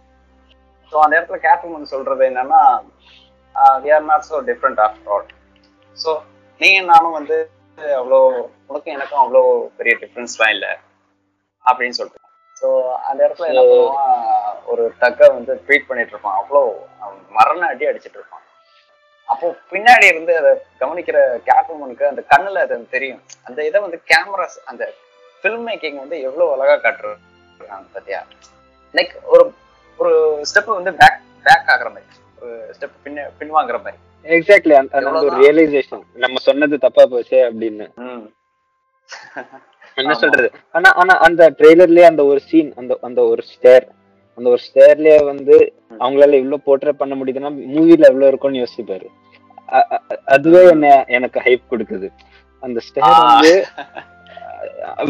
[0.92, 2.62] ஸோ அந்த இடத்துல கேட்மன் சொல்றது என்னன்னா
[3.84, 5.28] we are not so different after all
[5.98, 6.12] so
[6.62, 7.38] நீங்க நானும் வந்து
[8.00, 8.20] அவ்வளோ
[8.70, 9.42] உனக்கும் எனக்கும் அவ்வளோ
[9.80, 10.72] பெரிய டிஃப்ரென்ஸ்லாம் இல்லை
[11.66, 12.22] அப்படின்னு சொல்லிட்டு
[12.62, 12.68] ஸோ
[13.10, 14.20] அந்த இடத்துல என்ன பண்ணுவான்
[14.72, 16.38] ஒரு தக்கை வந்து ட்வீட் பண்ணிட்டு இருப்பான்.
[16.42, 16.62] அவ்வளோ
[17.38, 18.44] மரண அடி அடிச்சிட்டு இருப்பான்.
[19.30, 21.18] அப்போ பின்னாடி இருந்து அதை கவனிக்கிற
[21.50, 23.22] கேட்மனுக்கு அந்த கண்ணுல அது தெரியும்.
[23.48, 24.84] அந்த இதை வந்து கேமராஸ் அந்த
[25.40, 26.76] ஃபில்ம் மேக்கிங் வந்து எவ்வளவு அழகா
[27.64, 28.20] காட்டுறாங்க பத்தியா?
[28.94, 29.44] லைக் ஒரு
[30.00, 30.14] ஒரு
[30.50, 32.08] ஸ்டெப் வந்து பேக் பேக் ஆகுற மாதிரி.
[32.42, 34.00] ஒரு ஸ்டெப் பின்ன பின்வாங்குற மாதிரி.
[34.26, 37.86] எக்ஸாக்ட்லி அந்த ஒரு ரியலைசேஷன் நம்ம சொன்னது தப்பா போச்சே அப்படின்னு.
[39.98, 40.48] என்ன சொல்றது?
[40.78, 43.86] ஆனா ஆனா அந்த ட்ரெய்லர்லயே அந்த ஒரு சீன் அந்த அந்த ஒரு ஸ்டேர்
[44.38, 45.56] அந்த ஒரு ஸ்டேர்லயே வந்து
[46.00, 49.08] அவங்களால இவ்வளவு போர்ட்ரேட் பண்ண முடியுதுன்னா மூவில எவ்வளவு இருக்கும்னு யோசிப்பாரு.
[50.36, 52.08] அதுவே என்ன எனக்கு ஹைப் கொடுக்குது.
[52.64, 53.54] அந்த ஸ்டேர் வந்து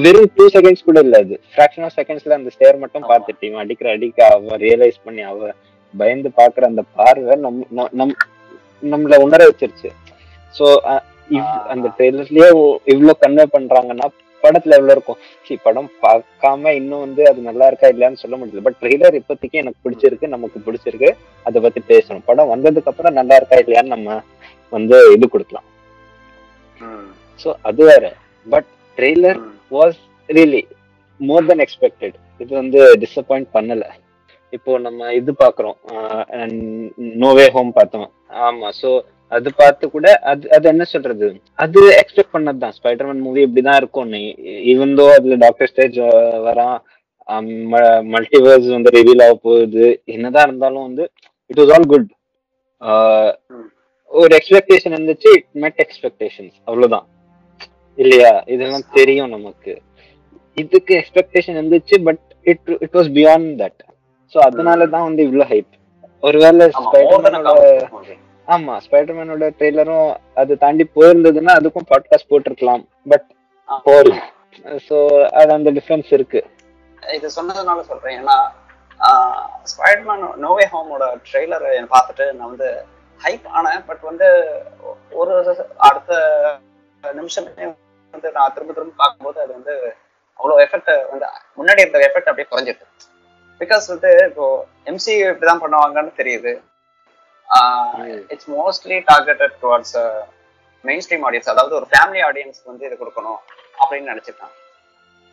[0.04, 1.36] வெறும் டூ செகண்ட்ஸ் கூட இல்ல அது.
[1.54, 5.52] ஃபிராக்ஷன் ஆஃப் செகண்ட்ஸ்ல அந்த ஸ்டேர் மட்டும் பார்த்துட்டு இவன் அடிக்கிற அடிக்க அவ ரியலைஸ் பண்ணி அவ
[5.94, 7.60] பயந்து பாக்குற அந்த பார்வை நம்
[8.00, 8.18] நம்
[8.94, 9.90] நம்மள உணர வச்சிருச்சு.
[10.56, 10.66] சோ
[11.74, 12.48] அந்த ட்ரெய்லர்லயே
[12.94, 14.08] இவ்வளவு கன்வே பண்றாங்கன்னா
[14.44, 15.20] படத்துல எவ்வளவு இருக்கும்?
[15.46, 18.64] சி படம் பார்க்காம இன்னும் வந்து அது நல்லா இருக்கா இல்லையான்னு சொல்ல முடியல.
[18.66, 21.10] பட் ட்ரெய்லர் இப்போதைக்கு எனக்கு பிடிச்சிருக்கு நமக்கு பிடிச்சிருக்கு.
[21.46, 22.26] அதை பத்தி பேசணும்.
[22.30, 24.18] படம் வந்ததுக்கு அப்புறம் நல்லா இருக்கா இல்லையான்னு நம்ம
[24.72, 25.68] வந்து இது கொடுக்கலாம்.
[27.44, 28.06] சோ அது வேற.
[28.46, 29.40] But trailer
[29.78, 30.00] was
[30.38, 30.64] really
[31.20, 33.84] more than expected இது வந்து டிசப்பாயிண்ட் பண்ணல.
[34.56, 35.78] இப்போ நம்ம இது பாக்குறோம்.
[37.24, 38.10] நோவே ஹோம் பார்த்தோம்.
[38.48, 38.90] ஆமா சோ
[39.36, 41.28] அது பார்த்து கூட அது அது என்ன சொல்றது?
[41.64, 42.76] அது எக்ஸ்பெக்ட் பண்ணதுதான்.
[42.80, 44.22] ஸ்பைடர்மேன் மூவி இப்படிதான் இருக்கும்னு
[44.74, 45.98] ஈவன் தோ அதுல டாக்டர் ஸ்டேஜ்
[46.48, 46.78] வரான்
[48.14, 49.88] மல்டிவர்ஸ் வந்து ரிவீல் ஆக போகுது.
[50.16, 51.04] என்னதான் இருந்தாலும் வந்து
[51.52, 52.10] இட் வாஸ் ஆல் குட்.
[54.12, 57.06] ஒரு எக்ஸ்பெக்டேஷன் இருந்துச்சு இட் மெட் எக்ஸ்பெக்டேஷன்ஸ் அவ்வளவுதான்.
[58.00, 58.32] இல்லையா?
[58.54, 59.74] இதெல்லாம் தெரியும் நமக்கு.
[60.58, 63.80] இதுக்கு எக்ஸ்பெக்டேஷன் இருந்துச்சு but it it was beyond that
[64.36, 65.72] so அதனால தான் வந்து இவ்வளவு ஹைப்
[66.24, 67.62] ஒருவேளை ஸ்பைடர்மேனோட.
[68.48, 70.10] ஆமா ஸ்பைடர்மேனோட ட்ரெய்லரும்
[70.42, 72.84] அது தாண்டி போயிருந்ததுன்னா அதுக்கும் பாட்காஸ்ட் போட்டிருக்கலாம்.
[73.12, 73.28] பட்.
[73.88, 74.14] போகல.
[74.88, 74.98] சோ
[75.40, 76.42] அது அந்த டிஃபரன்ஸ் இருக்கு.
[77.04, 78.18] இது சொன்னதுனால சொல்றேன்.
[78.22, 78.38] ஏன்னா
[79.72, 82.70] ஸ்பைடர்மேன் நோவே ஹோமோட ட்ரெய்லரை பார்த்துட்டு நான் வந்து
[83.20, 83.82] ஹைப் ஆனேன்.
[83.90, 84.28] பட் வந்து
[85.22, 85.34] ஒரு
[85.88, 86.14] அடுத்த
[87.04, 87.66] நிமிஷமே
[88.14, 89.74] வந்து நான் திரும்ப திரும்ப பார்க்கும்போது அது வந்து
[90.40, 91.28] அவ்வளோ எஃபெக்ட் வந்து
[91.60, 92.88] முன்னாடி இருந்த எஃபெக்ட் அப்படியே குறைஞ்சிருக்கு
[93.62, 94.46] பிகாஸ் வந்து இப்போ
[94.92, 96.52] எம்சி இப்படிதான் பண்ணுவாங்கன்னு தெரியுது.
[98.34, 99.98] It's mostly targeted towards
[100.84, 103.40] main stream audience அதாவது ஒரு ஃபேமிலி ஆடியன்ஸ்க்கு வந்து இது கொடுக்கணும்
[103.82, 104.56] அப்படின்னு நினைச்சிருக்காங்க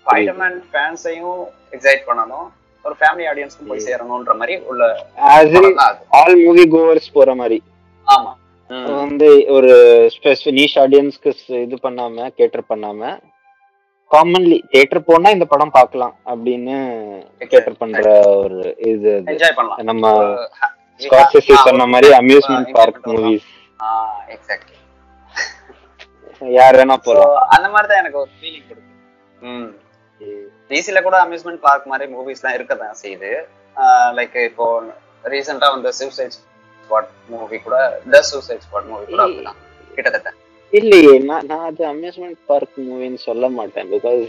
[0.07, 1.41] ஸ்பைடர்மேன் ஃபேன்ஸையும்
[1.73, 2.47] எக்ஸைட் பண்ணணும்.
[2.85, 4.83] ஒரு ஃபேமிலி ஆடியன்ஸ்க்கும் போய் சேரணும்ன்ற மாதிரி உள்ள
[6.21, 7.59] ஆல் மூவி கோவர்ஸ் போற மாதிரி.
[8.07, 8.31] ஆமா.
[8.97, 9.71] வந்து ஒரு
[10.15, 11.31] ஸ்பெசிஃபிக் நீஷ் ஆடியன்ஸ்க்கு
[11.63, 13.01] இது பண்ணாம கேட்டர் பண்ணாம
[14.11, 16.77] காமன்லி தியேட்டர் போனா இந்த படம் பார்க்கலாம் அப்படின்னு
[17.51, 18.05] கேட்டர் பண்ற
[18.37, 19.29] ஒரு இது அது.
[19.33, 19.81] என்ஜாய் பண்ணலாம்.
[19.85, 20.07] நம்ம
[21.53, 22.99] ஆ, சொன்ன மாதிரி அம்யூஸ்மெண்ட் பார்க்.
[23.11, 23.49] மூவிஸ்
[26.53, 27.35] யார் வேணா போலாம்.
[27.55, 28.97] அந்த மாதிரி தான் எனக்கு ஒரு ஃபீலிங் கொடுக்கும்
[29.53, 29.71] ம்.
[30.71, 33.31] டிசில கூட அம்யூஸ்மெண்ட் பார்க் மாதிரி மூவிஸ்லாம் இருக்க தான் செய்யுது.
[34.15, 34.67] லைக் இப்போ
[35.25, 36.37] ரீசெண்டா வந்த சூசைட்
[36.91, 37.77] ஸ்பாட் மூவி கூட
[38.13, 39.59] த சூசைட் ஸ்பாட் மூவி கூட அப்படிதான்.
[39.91, 40.31] கிட்டத்தட்ட.
[40.73, 44.23] இல்லையே நான் நான் அது அம்யூஸ்மெண்ட் பார்க் மூவின்னு சொல்ல மாட்டேன் பிகாஸ்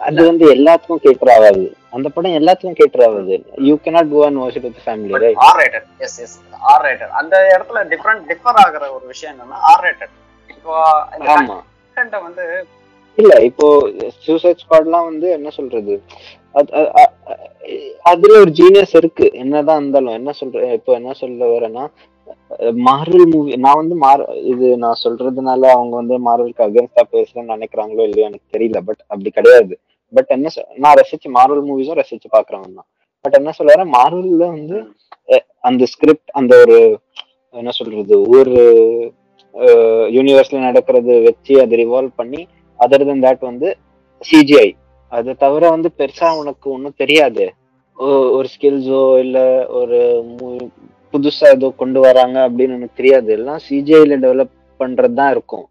[0.00, 1.64] அது வந்து எல்லாத்துக்கும் கேட்டர் ஆகாது.
[1.92, 3.34] அந்த படம் எல்லாத்துக்கும் கேட்டர் ஆகாது.
[3.66, 6.34] You cannot go and watch with family right R rated S S
[6.70, 10.14] R rated அந்த இடத்துல டிஃப்ரெண்ட் டிஃபர் ஆகுற ஒரு விஷயம் என்னன்னா ஆர் ரேட்டட்
[10.50, 10.72] இப்போ
[11.36, 11.58] ஆமா.
[12.20, 12.46] வந்து
[13.18, 13.66] இல்ல இப்போ
[14.24, 15.94] சூசைட் ஸ்குவாட்லாம் வந்து என்ன சொல்றது?
[18.10, 19.26] அதுல ஒரு ஜீனியஸ் இருக்கு.
[19.42, 21.84] என்னதான் இருந்தாலும் என்ன சொல்ற இப்போ என்ன சொல்ல வரேன்னா
[22.88, 28.28] மார்வல் மூவி நான் வந்து மார் இது நான் சொல்றதுனால அவங்க வந்து மார்வலுக்கு அகேன்ஸ்டா பேசுறேன்னு நினைக்கிறாங்களோ இல்லையோ
[28.30, 28.78] எனக்கு தெரியல.
[28.88, 29.74] பட் அப்படி கிடையாது.
[30.12, 30.52] பட் என்ன
[30.84, 32.88] நான் ரசிச்சு மார்வல் மூவிஸும் ரசிச்சு பாக்குறவன் தான்.
[33.24, 34.78] பட் என்ன சொல்ல வரேன் மார்வல்ல வந்து
[35.68, 36.78] அந்த ஸ்கிரிப்ட் அந்த ஒரு
[37.54, 38.56] என்ன சொல்றது ஒரு
[40.16, 42.40] யூனிவர்ஸ்ல நடக்கிறது வச்சு அதை ரிவால்வ் பண்ணி
[42.80, 43.68] அதர் தன் தேட் வந்து
[44.22, 44.68] சிஜிஐ
[45.12, 47.44] அதை தவிர வந்து பெருசா உனக்கு ஒன்றும் தெரியாது.
[48.36, 49.38] ஒரு ஸ்கில்ஸோ இல்ல
[49.80, 49.98] ஒரு
[51.14, 53.30] புதுசா ஏதோ கொண்டு வராங்க அப்படின்னு எனக்கு தெரியாது.
[53.38, 55.66] எல்லாம் சிஜிஐல டெவலப் பண்றது தான் இருக்கும்.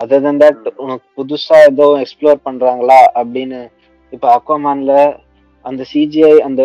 [0.00, 3.60] அதர் தன் தட் உனக்கு புதுசா ஏதோ எக்ஸ்ப்ளோர் பண்றாங்களா அப்படின்னு
[4.12, 4.94] இப்போ அக்வாமேன்ல
[5.64, 6.62] அந்த சிஜிஐ அந்த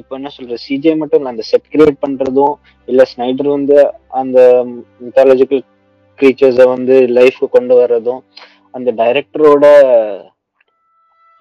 [0.00, 2.54] இப்போ என்ன சொல்றது சிஜிஐ மட்டும் இல்ல அந்த செட் கிரியேட் பண்றதும்
[2.88, 3.76] இல்ல ஸ்னைடர் வந்து
[4.20, 4.38] அந்த
[5.04, 5.62] மித்தாலஜிக்கல்
[6.18, 8.20] கிரீச்சர்ஸை வந்து லைஃப்க்கு கொண்டு வர்றதும்
[8.74, 9.64] அந்த டைரக்டரோட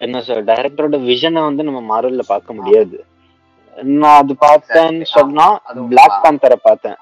[0.01, 2.97] என்ன சொல் டைரக்டரோட விஷனை வந்து நம்ம மாரல்ல பார்க்க முடியாது.
[3.97, 5.05] நான் அது பார்த்தேன்னு.
[5.13, 5.45] சொன்னா
[5.89, 6.17] பிளாக்.
[6.23, 6.97] பேந்தரை பார்த்தேன்.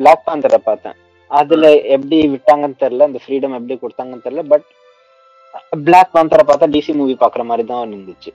[0.00, 0.96] பிளாக் பேந்தரை பார்த்தேன்.
[1.30, 4.66] அதுல எப்படி விட்டாங்கன்னு தெரியல அந்த ஃப்ரீடம் எப்படி கொடுத்தாங்கன்னு தெரியல பட்
[5.84, 8.30] பிளாக் பேந்தரை பார்த்தா டிசி மூவி பாக்குற மாதிரி தான் இருந்துச்சு.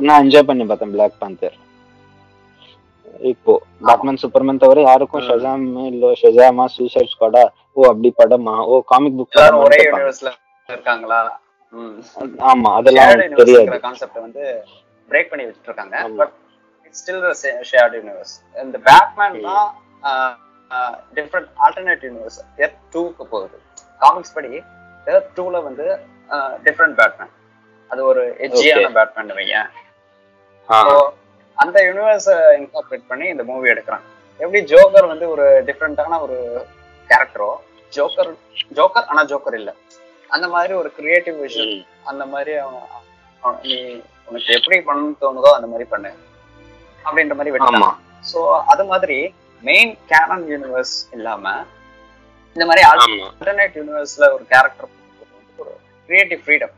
[0.00, 1.56] நான் என்ஜாய் பண்ணி பார்த்தேன் பிளாக் பேந்தர்
[3.30, 3.52] இப்போ
[3.86, 5.28] பேட்மேன் சூப்பர்மேன் தவிர யாருக்கும் ம்.
[5.28, 7.42] ஷசாம் இல்ல ஷசாமா சூசைட் ஸ்குவாடா
[7.76, 8.54] ஓ அப்படி படமா?
[8.66, 9.80] ஓ காமிக் புக் ஒரே
[10.68, 11.20] இருக்காங்களா?
[12.44, 13.80] ஆமா அதெல்லாம் தெரியாது.
[13.84, 14.44] கான்செப்ட் வந்து
[15.10, 15.44] பிரேக் பண்ணி
[16.02, 16.16] ஆமா.
[16.20, 16.34] But
[16.86, 17.26] it's still
[17.70, 19.68] shared universe இந்த பேட்மேன் தான்
[21.16, 23.56] different alternate universe earth two போகுது.
[24.00, 24.50] காமிக்ஸ் படி
[25.06, 25.86] எர்த் டூல வந்து
[26.66, 27.32] டிஃப்ரெண்ட் பேட்மேன்
[27.90, 29.30] அது ஒரு எஜ்ஜியான பேட்மேன்
[30.88, 30.98] So,
[31.58, 34.06] அந்த யூனிவர்ஸை இன்கார்பரேட் பண்ணி இந்த மூவி எடுக்கிறாங்க
[34.40, 36.36] எப்படி ஜோக்கர் வந்து ஒரு டிஃப்ரெண்டான ஒரு
[37.10, 37.48] கேரக்டரோ
[37.92, 38.30] ஜோக்கர்
[38.78, 39.70] ஜோக்கர் ஆனா ஜோக்கர் இல்ல.
[40.30, 41.74] அந்த மாதிரி ஒரு கிரியேட்டிவ் விஷன்
[42.10, 42.86] அந்த மாதிரி அவன்
[43.64, 43.76] நீ
[44.28, 46.10] உனக்கு எப்படி பண்ணணும்னு தோணுதோ அந்த மாதிரி பண்ணு.
[47.04, 47.68] அப்படின்ற மாதிரி ஆமா.
[47.68, 48.40] வெட்டான் சோ
[48.72, 49.18] அது மாதிரி
[49.62, 51.44] மெயின் கேனன் யூனிவர்ஸ் இல்லாம
[52.56, 54.90] இந்த மாதிரி ஆல்டர்னேட் யூனிவர்ஸ்ல ஒரு கேரக்டர்
[55.58, 55.72] ஒரு
[56.08, 56.74] கிரியேட்டிவ் ஃப்ரீடம்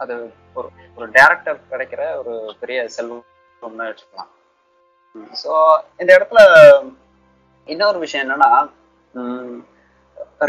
[0.00, 0.14] அது
[0.56, 3.24] ஒரு ஒரு டேரக்டர் கிடைக்கிற ஒரு பெரிய செல்வம்னு
[3.84, 4.30] வச்சுக்கலாம்.
[5.34, 5.50] ஸோ
[6.00, 6.40] இந்த இடத்துல
[7.68, 8.50] இன்னொரு விஷயம் என்னன்னா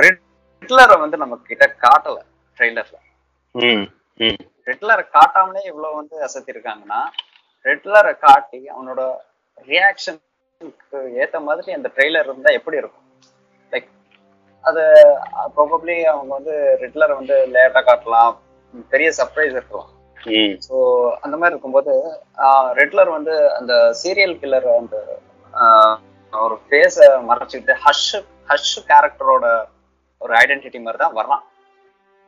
[0.04, 2.18] ரிட்லரை வந்து நம்ம கிட்ட காட்டல.
[2.58, 2.98] ட்ரெய்லர்ல
[4.70, 7.02] ரெட்லரை காட்டாமலே இவ்வளவு வந்து அசத்திருக்காங்கன்னா
[7.66, 9.02] ரெட்லரை காட்டி அவனோட
[9.70, 13.06] ரியாக்ஷனுக்கு ஏத்த மாதிரி அந்த ட்ரெய்லர் இருந்தா எப்படி இருக்கும்?
[13.74, 13.90] லைக்
[14.64, 14.84] அது
[15.58, 18.34] ப்ராபப்ளி அவங்க வந்து ரெட்லரை வந்து லேட்டா காட்டலாம்.
[18.94, 19.92] பெரிய சர்ப்ரைஸ் இருக்கலாம்.
[20.68, 20.76] ஸோ
[21.26, 21.94] அந்த மாதிரி இருக்கும்போது
[22.80, 24.96] ரெட்லர் வந்து அந்த சீரியல் கில்லர் அந்த
[26.34, 28.08] ஒரு ஃபேஸை மறைச்சிக்கிட்டு ஹஷ்
[28.50, 29.46] ஹஷ் கேரக்டரோட
[30.22, 31.44] ஒரு ஐடென்டிட்டி மாதிரி தான் வர்றான்.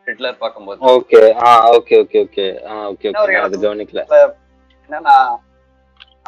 [0.10, 0.86] ஹிட்லர் பார்க்கும்போது.
[0.86, 4.28] ஓகே ஆ ஓகே ஓகே ஓகே ஆ ஓகே ஓகே அது கவனிக்கல.
[4.90, 5.36] என்னன்னா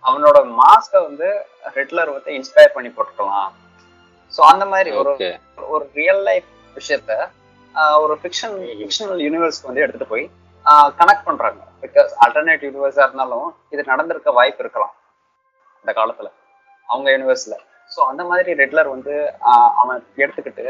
[0.08, 1.28] அவனோட மாஸ்க வந்து
[1.76, 3.50] ஹிட்லர் வந்து இன்ஸ்பயர் பண்ணி போட்டுக்கலாம்.
[4.34, 5.12] சோ அந்த மாதிரி ஒரு
[5.74, 7.12] ஒரு ரியல் லைஃப் விஷயத்த
[8.04, 8.56] ஒரு ஃபிக்ஷன்.
[8.80, 10.26] ஃபிக்ஷனல் யூனிவர்ஸ்க்கு வந்து எடுத்துட்டு போய்
[11.00, 11.62] கனெக்ட் பண்றாங்க.
[11.86, 14.94] பிகாஸ் ஆல்டர்னேட் யூனிவர்ஸா இருந்தாலும் இது நடந்திருக்க வாய்ப்பு இருக்கலாம்.
[15.82, 16.30] அந்த காலத்துல
[16.90, 17.56] அவங்க யூனிவர்ஸ்ல
[17.94, 19.14] ஸோ அந்த மாதிரி ரெட்லர் வந்து
[19.82, 20.66] அவன் எடுத்துக்கிட்டு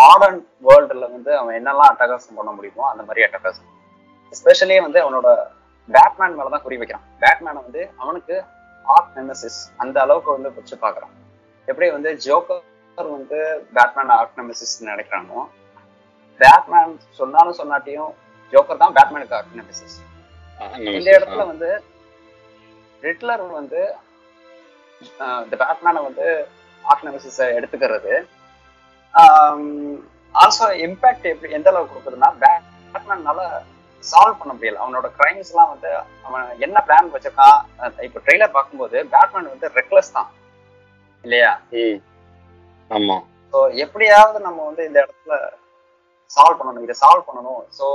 [0.00, 3.68] மாடர்ன் வேர்ல்டுல வந்து அவன் என்னெல்லாம் அட்டகாசம் பண்ண முடியுமோ அந்த மாதிரி அட்டகாசம்
[4.32, 5.28] எஸ்பெஷலி வந்து அவனோட
[5.88, 7.06] பேட்மேன் மேலதான் குறி வைக்கிறான்.
[7.22, 8.34] பேட்மேனை வந்து அவனுக்கு
[8.86, 11.14] ஆர்ட் நெமசிஸ் அந்த அளவுக்கு வந்து வச்சு பாக்குறான்
[11.68, 13.38] எப்படி வந்து ஜோக்கர் வந்து
[13.76, 15.40] பேட்மேன் ஆர்ட் நெமசிஸ் நினைக்கிறானோ
[16.40, 18.12] பேட்மேன் சொன்னாலும் சொன்னாட்டியும்
[18.52, 19.96] ஜோக்கர் தான் பேட்மேனுக்கு ஆர்ட் நெமசிஸ்
[20.96, 21.70] இந்த இடத்துல வந்து
[23.02, 23.80] ரிட்லர் வந்து
[25.44, 26.26] இந்த பேட்மேனை வந்து
[26.84, 28.12] ஆர்ட் நெமசிஸ எடுத்துக்கிறது.
[30.34, 33.40] ஆல்சோ இம்பாக்ட் எப்படி எந்த அளவுக்கு கொடுக்குதுன்னா பேட்மேனால
[34.10, 34.80] சால்வ் பண்ண முடியல.
[34.84, 35.90] அவனோட கிரைம்ஸ் எல்லாம் வந்து
[36.26, 37.58] அவன் என்ன பிளான் வச்சிருக்கான்
[38.06, 40.30] இப்ப ட்ரெய்லர் பார்க்கும்போது பேட்மேன் வந்து ரெக்லஸ் தான்.
[41.24, 41.52] இல்லையா.
[42.90, 43.16] ஆமா.
[43.52, 45.34] ஸோ எப்படியாவது நம்ம வந்து இந்த இடத்துல
[46.36, 47.60] சால்வ் பண்ணணும் இதை சால்வ் பண்ணணும்.
[47.78, 47.86] ஸோ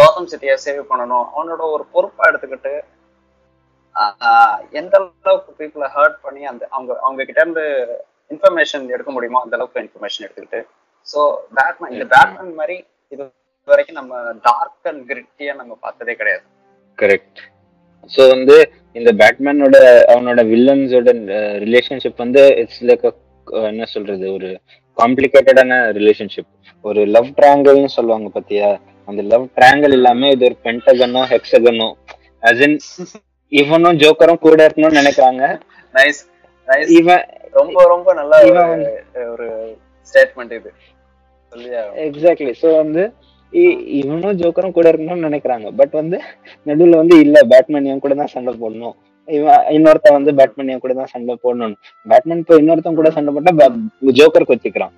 [0.00, 1.26] கௌதம் சிட்டியை சேவ் பண்ணணும்.
[1.34, 2.74] அவனோட ஒரு பொறுப்பா எடுத்துக்கிட்டு
[4.80, 7.64] எந்த அளவுக்கு பீப்புளை ஹர்ட் பண்ணி அந்த அவங்க அவங்க கிட்ட இருந்து
[8.34, 10.60] இன்ஃபர்மேஷன் எடுக்க முடியுமோ அந்த அளவுக்கு இன்ஃபர்மேஷன் எடுத்துக்கிட்டு.
[11.06, 11.20] ஸோ
[11.58, 12.06] பேட்மேன் இந்த.
[12.14, 12.76] பேட்மேன் மாதிரி
[13.14, 13.22] இது
[13.68, 16.42] வரைக்கும் நம்ம டார்க் அண்ட் கிரிட்டியா நம்ம பார்த்ததே கிடையாது.
[16.96, 17.36] கரெக்ட்
[18.16, 19.76] சோ வந்து இந்த பேட்மேனோட
[20.10, 21.08] அவனோட வில்லன்ஸோட
[21.58, 23.12] ரிலேஷன்ஷிப் வந்து இட்ஸ் லைக்
[23.44, 24.60] என்ன சொல்றது ஒரு
[24.96, 26.46] காம்ப்ளிகேட்டடான ரிலேஷன்ஷிப்
[26.82, 28.80] ஒரு லவ் ட்ரையாங்கிள்னு சொல்லுவாங்க பாத்தியா?
[29.04, 31.92] அந்த லவ் ட்ரையாங்கிள் இல்லாம இது ஒரு பென்டகனோ ஹெக்ஸகனோ
[32.40, 32.78] as in
[33.48, 35.60] இவனும் ஜோக்கரும் கூட இருக்கணும்னு நினைக்கிறாங்க.
[35.92, 36.28] நைஸ்
[36.66, 39.78] நைஸ் இவன் ரொம்ப ரொம்ப நல்ல இவன் ஒரு-
[40.12, 40.72] ஸ்டேட்மெண்ட் இது.
[41.94, 43.12] எக்ஸாக்ட்லி சோ வந்து
[43.98, 45.68] இவனும் ஜோக்கரும் கூட இருக்கணும்னு நினைக்கிறாங்க.
[45.80, 46.16] பட் வந்து
[46.66, 48.96] நடுவுல வந்து இல்ல பேட்மேன் என் கூட தான் சண்டை போடணும்.
[49.28, 51.74] இவன் இன்னொருத்தன் வந்து பேட்மேன் என் கூட தான் சண்டை போடணும்.
[52.10, 53.68] பேட்மேன் போய் இன்னொருத்தன் கூட சண்டை போட்டா
[54.20, 54.94] ஜோக்கர் கொத்திக்கிறான்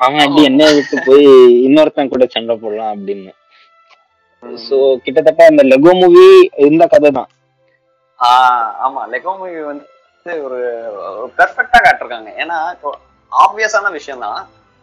[0.00, 1.26] அவன் அடி என்னைய விட்டு போய்
[1.66, 3.32] இன்னொருத்தன் கூட சண்டை போடலாம் அப்படின்னு.
[4.66, 6.26] சோ கிட்டத்தட்ட அந்த லெகோ மூவி
[6.68, 7.28] இந்த கதை தான்.
[8.26, 9.02] ஆஹ் ஆமா.
[9.14, 9.86] லெகோ மூவி வந்து
[10.46, 10.58] ஒரு
[11.38, 12.30] பெர்ஃபெக்ட்டா காட்டிருக்காங்க.
[12.42, 12.90] ஏன்னா இப்போ
[13.32, 14.38] ஆப்வியஸான விஷயம் தான்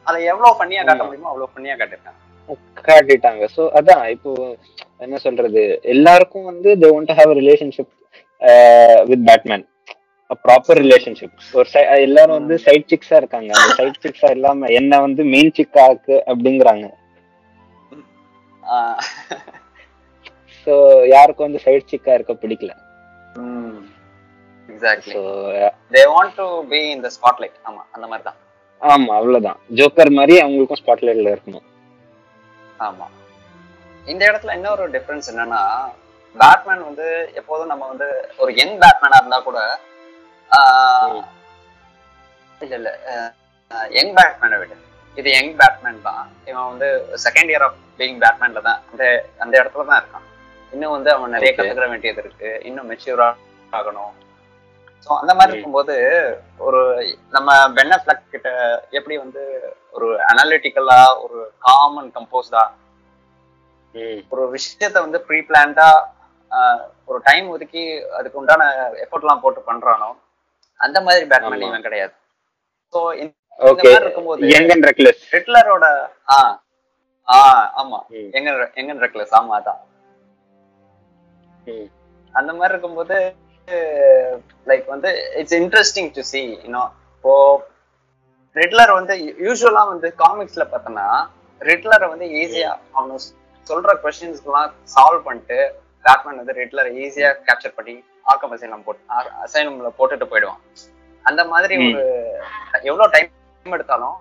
[0.07, 1.03] அதை எவ்வளவு பண்ணியா காட்ட.
[1.07, 2.19] முடியுமோ அவ்வளவு பண்ணியா காட்டிருக்காங்க.
[2.87, 4.31] காட்டிட்டாங்க சோ அதான் இப்போ
[5.05, 5.61] என்ன சொல்றது?
[5.93, 7.91] எல்லாருக்கும் வந்து they want to have relationship
[9.09, 9.65] with Batman
[10.45, 13.49] proper relationship ஒரு எல்லாரும் வந்து சைட் சிக்ஸா இருக்காங்க.
[13.57, 16.85] அந்த சைட் சிக்ஸா இல்லாம என்ன வந்து மெயின் சிக்கா ஆக்கு அப்படிங்கிறாங்க.
[20.67, 20.73] சோ
[21.15, 22.71] யாருக்கும் வந்து சைட் சிக்கா இருக்க பிடிக்கல.
[24.69, 25.13] Exactly
[25.95, 28.39] they want to be in the spotlight ஆமா அந்த மாதிரி தான்
[28.81, 29.59] ஆமா அவ்வளவுதான்.
[29.79, 31.65] ஜோக்கர் மாதிரி அவங்களுக்கும் ஸ்பாட்லைட்ல இருக்கணும்.
[32.79, 33.07] ஆமா.
[34.05, 35.61] இந்த இடத்துல இன்னொரு டிஃபரன்ஸ் என்னன்னா
[36.35, 38.07] பேட்மேன் வந்து எப்போதும் நம்ம வந்து
[38.37, 39.59] ஒரு யங் பேட்மேனா இருந்தா கூட.
[42.61, 42.89] இல்ல இல்ல
[43.89, 44.73] யங் பேட்மேனை விட.
[45.17, 46.35] இது யங் பேட்மேன் தான்.
[46.45, 46.87] இவன் வந்து
[47.25, 48.81] செகண்ட் இயர் ஆஃப் பீயிங் பேட்மேன்ல தான்.
[48.91, 49.03] அந்த
[49.39, 50.27] அந்த இடத்துல தான் இருக்கான்.
[50.73, 51.51] இன்னும் வந்து அவன் நிறைய.
[51.57, 52.61] கத்துக்கிற வேண்டியது இருக்கு.
[52.63, 53.35] இன்னும் மெச்சூரா
[53.71, 54.13] ஆகணும்.
[55.07, 55.51] ஸோ அந்த மாதிரி.
[55.51, 55.95] இருக்கும்போது
[56.59, 56.79] ஒரு
[57.33, 58.49] நம்ம பென்னஃபிளக் கிட்ட
[58.97, 59.43] எப்படி வந்து
[59.95, 62.63] ஒரு அனாலிட்டிக்கலா ஒரு காமன் கம்போஸ்டா
[64.31, 65.87] ஒரு விஷயத்த வந்து ப்ரீ பிளான்டா
[67.07, 67.83] ஒரு டைம் ஒதுக்கி
[68.17, 68.63] அதுக்கு உண்டான
[69.03, 70.09] எஃபோர்ட்லாம் போட்டு பண்றானோ
[70.79, 71.65] அந்த மாதிரி பேட்மேன்.
[71.67, 72.13] இவன் கிடையாது
[72.93, 73.33] ஸோ இந்த
[73.81, 74.49] மாதிரி இருக்கும்போது
[75.31, 75.85] ஹிட்லரோட
[76.31, 76.37] ஆ
[77.27, 77.37] ஆ
[77.81, 77.99] ஆமா.
[78.37, 79.81] எங்க எங்க ரெக்லஸ் ஆமா அதான்.
[82.35, 83.17] அந்த மாதிரி இருக்கும்போது
[84.67, 87.67] லைக் வந்து இட்ஸ் இன்ட்ரெஸ்டிங் டு சி இன்னும் இப்போ
[88.55, 91.07] ரிட்லர் வந்து யூஸ்வலா வந்து காமிக்ஸ்ல பார்த்தோன்னா
[91.61, 93.17] ரிட்லரை வந்து ஈஸியா அவனு
[93.67, 95.57] சொல்ற கொஸ்டின்ஸ்க்குலாம் சால்வ் பண்ணிட்டு
[96.05, 99.03] பேட்மேன் வந்து ரிட்லரை ஈஸியா கேப்சர் பண்ணி ஆக்கம் அசைனம் போட்டு
[99.43, 100.61] அசைனம்ல போட்டுட்டு போயிடுவான்.
[101.25, 101.85] அந்த மாதிரி ம்.
[101.85, 102.03] ஒரு
[102.83, 103.31] எவ்வளவு டைம்
[103.65, 104.17] எடுத்தாலும்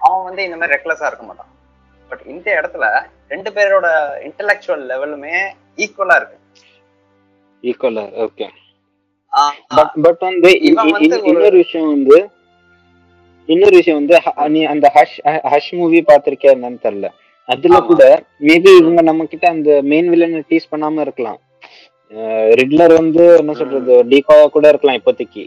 [0.00, 1.52] அவன் வந்து இந்த மாதிரி ரெக்லஸா இருக்க மாட்டான்.
[2.10, 3.86] பட் இந்த இடத்துல ரெண்டு பேரோட
[4.28, 5.34] இன்டெலெக்சுவல் லெவலுமே
[5.76, 6.36] ஈக்குவலா இருக்கு.
[7.62, 8.46] ஈக்குவலா ஓகே
[9.68, 12.30] பட் பட் வந்து இன்னொரு விஷயம் வந்து
[13.46, 17.08] இன்னொரு விஷயம் வந்து நீ அந்த ஹஷ் ஹஷ் மூவி பாத்திருக்கியா என்னன்னு தெரியல.
[17.48, 17.80] அதுல.
[17.80, 21.38] கூட மேபி இவங்க நம்ம கிட்ட அந்த மெயின் வில்லனை டீஸ் பண்ணாம இருக்கலாம்.
[22.58, 25.44] ரிட்லர் வந்து என்ன சொல்றது டீகாயா கூட இருக்கலாம் இப்போதைக்கு.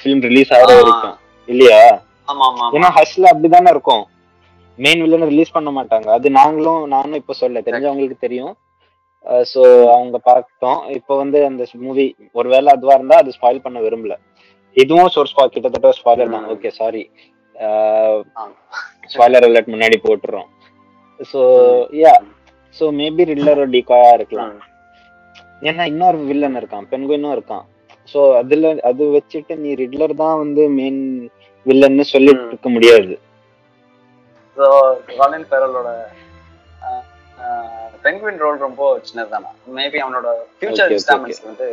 [0.00, 0.74] ஃபிலிம் ரிலீஸ் ஆகிற.
[0.74, 1.16] வரைக்கும்.
[1.46, 2.02] இல்லையா.
[2.72, 4.06] ஏன்னா ஹஸ்ல அப்படிதானே இருக்கும்.
[4.76, 6.08] மெயின் வில்லன் ரிலீஸ் பண்ண மாட்டாங்க.
[6.08, 8.56] அது நாங்களும் நானும் இப்ப சொல்ல தெரிஞ்சவங்களுக்கு தெரியும்.
[9.52, 9.62] சோ
[9.94, 12.06] அவங்க பார்க்கட்டும் இப்போ வந்து அந்த மூவி
[12.38, 14.14] ஒருவேளை அதுவா இருந்தா அது ஸ்பாயில் பண்ண விரும்பல.
[14.76, 16.46] இதுவும் ஒரு ஸ்பாயில் கிட்டத்தட்ட ஸ்பாயிலர் தான்.
[16.54, 17.02] Okay sorry.
[19.12, 20.48] ஸ்பாயிலர் அலர்ட் முன்னாடி போட்டுறோம்.
[21.30, 21.40] சோ
[22.02, 22.14] யா
[22.78, 24.54] சோ மேபி ரில்லர் டிகாயா இருக்கலாம்.
[25.68, 26.86] ஏன்னா இன்னொரு வில்லன் இருக்கான்.
[26.92, 27.64] பெண்குயினும் இருக்கான்.
[28.12, 31.02] சோ அதுல அது வச்சுட்டு நீ ரிட்லர் தான் வந்து மெயின்
[31.66, 32.46] வில்லன்னு சொல்லிட்டு.
[32.52, 33.14] இருக்க முடியாது.
[34.56, 34.66] ஸோ
[35.18, 35.90] காலின் ஃபெரலோட
[38.04, 39.50] பெங்குவின் ரோல் ரொம்ப சின்னதுதானா?
[39.78, 41.66] மேபி அவனோட ஃபியூச்சர் இன்ஸ்டால்மெண்ட்ஸ் வந்து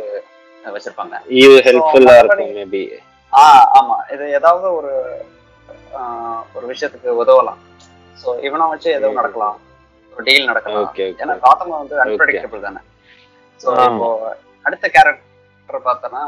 [0.64, 1.16] வச்சிருப்பாங்க.
[1.42, 2.82] இது ஹெல்ப்ஃபுல்லா இருக்கும் மேபி
[3.32, 3.44] ஆ
[3.78, 3.96] ஆமா.
[4.14, 4.92] இது ஏதாவது ஒரு
[6.56, 7.60] ஒரு விஷயத்துக்கு உதவலாம்.
[8.22, 9.20] ஸோ இவனை வச்சு எதுவும் ம்.
[9.20, 9.56] நடக்கலாம்.
[10.12, 10.86] ஒரு டீல் நடக்கலாம்.
[11.22, 12.80] ஏன்னா காத்தம் வந்து அன்பிரடிக்டபிள் தானே.
[13.60, 13.84] ஆமா.
[13.88, 14.08] இப்போ
[14.64, 16.22] அடுத்த கேரக்டர் பார்த்தோன்னா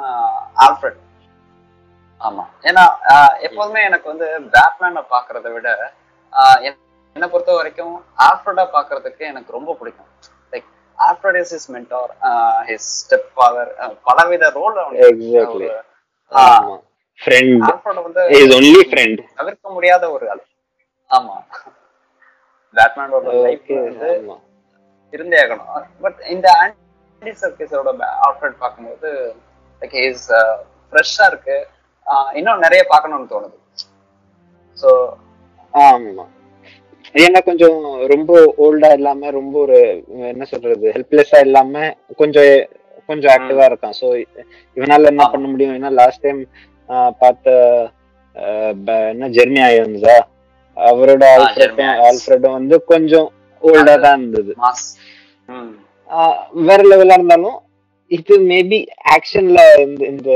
[0.66, 0.98] ஆல்ஃபிரட்
[2.20, 2.44] ஆமா.
[2.70, 2.84] ஏன்னா
[3.48, 5.68] எப்போதுமே எனக்கு வந்து பேட்மேனை பார்க்கறத விட
[7.16, 7.94] என்னை பொறுத்த வரைக்கும்
[8.26, 10.10] ஆல்ஃபிரடா பார்க்கறதுக்கு எனக்கு ரொம்ப பிடிக்கும்.
[10.52, 10.68] Like
[10.98, 12.12] Alfred is his mentor
[12.68, 13.70] his step father
[14.08, 14.76] பலவித ரோல்
[15.08, 15.68] எக்ஸாக்ட்லி
[17.20, 20.42] ஃப்ரெண்ட் ஆல்ஃபிரட் வந்து இஸ் ஒன்லி ஃப்ரெண்ட் தவிர்க்க முடியாத ஒரு ஆள்.
[21.10, 21.36] ஆமா.
[22.74, 24.10] பேட்மேனோட லைஃப் வந்து
[25.12, 25.70] இருந்தே ஆகணும்.
[26.02, 27.88] பட் இந்த ஆன்டி சர்க்கஸோட
[28.26, 29.08] ஆல்ஃபிரட் பார்க்கும்போது
[29.82, 30.26] லைக் இஸ்
[30.92, 31.56] ஃப்ரெஷ்ஷா இருக்கு.
[32.06, 33.56] ஆஹ் இன்னும் நிறைய பார்க்கணும்னு தோணுது.
[34.78, 34.90] ஸோ
[35.74, 36.24] ஆமா.
[37.14, 37.78] ஏன்னா கொஞ்சம்
[38.12, 38.32] ரொம்ப
[38.64, 39.78] ஓல்டா இல்லாம ரொம்ப ஒரு
[40.30, 41.72] என்ன சொல்றது ஹெல்ப்லெஸ்ஸா இல்லாம
[42.16, 42.50] கொஞ்சம்
[43.08, 43.96] கொஞ்சம் ஆக்டிவா இருக்கான்.
[44.00, 44.06] சோ
[44.76, 45.24] இவனால என்ன.
[45.32, 45.74] பண்ண முடியும்?
[45.78, 46.40] ஏன்னா லாஸ்ட் டைம்
[47.22, 47.54] பார்த்த
[49.10, 50.14] என்ன ஜெர்மி ஆயிருந்தா
[50.76, 52.04] அவரோட ஆ, ஆல்ஃபிரட் ஜெர்மி ஆயன்ஸ்.
[52.08, 53.28] ஆல்ஃபிரட் வந்து கொஞ்சம்
[53.62, 54.52] ஓல்டா தான் இருந்தது.
[56.68, 57.58] வேற லெவலா இருந்தாலும்
[58.10, 58.78] இது மேபி
[59.14, 60.30] ஆக்ஷன்ல இந்த இந்த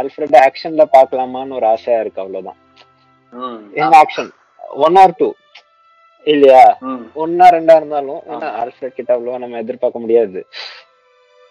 [0.00, 2.58] ஆல்ஃபிரட் ஆக்ஷன்ல பார்க்கலாமான்னு ஒரு ஆசையா இருக்கு அவ்வளவுதான்.
[4.02, 4.30] ஆக்ஷன்
[4.84, 5.28] ஒன் ஆர் டூ
[6.26, 6.62] இல்லையா?
[7.22, 8.48] ஒன்னா ரெண்டா இருந்தாலும் ஏன்னா.
[8.62, 10.40] ஆல்ஃபிரட் கிட்ட அவ்வளவா நம்ம எதிர்பார்க்க முடியாது.